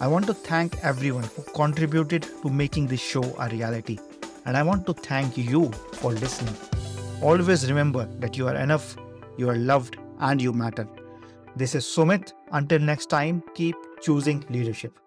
I 0.00 0.08
want 0.08 0.26
to 0.26 0.34
thank 0.34 0.82
everyone 0.82 1.24
who 1.36 1.42
contributed 1.54 2.26
to 2.42 2.50
making 2.50 2.88
this 2.88 3.00
show 3.00 3.24
a 3.38 3.48
reality, 3.48 3.98
and 4.44 4.56
I 4.56 4.62
want 4.62 4.86
to 4.86 4.94
thank 4.94 5.36
you 5.36 5.70
for 5.94 6.12
listening. 6.12 6.56
Always 7.22 7.68
remember 7.68 8.06
that 8.18 8.36
you 8.36 8.48
are 8.48 8.56
enough, 8.56 8.96
you 9.36 9.48
are 9.48 9.56
loved, 9.56 9.96
and 10.20 10.40
you 10.40 10.52
matter. 10.52 10.88
This 11.56 11.74
is 11.74 11.84
Sumit. 11.84 12.32
Until 12.52 12.78
next 12.80 13.06
time, 13.06 13.42
keep 13.54 13.76
choosing 14.00 14.44
leadership. 14.50 14.98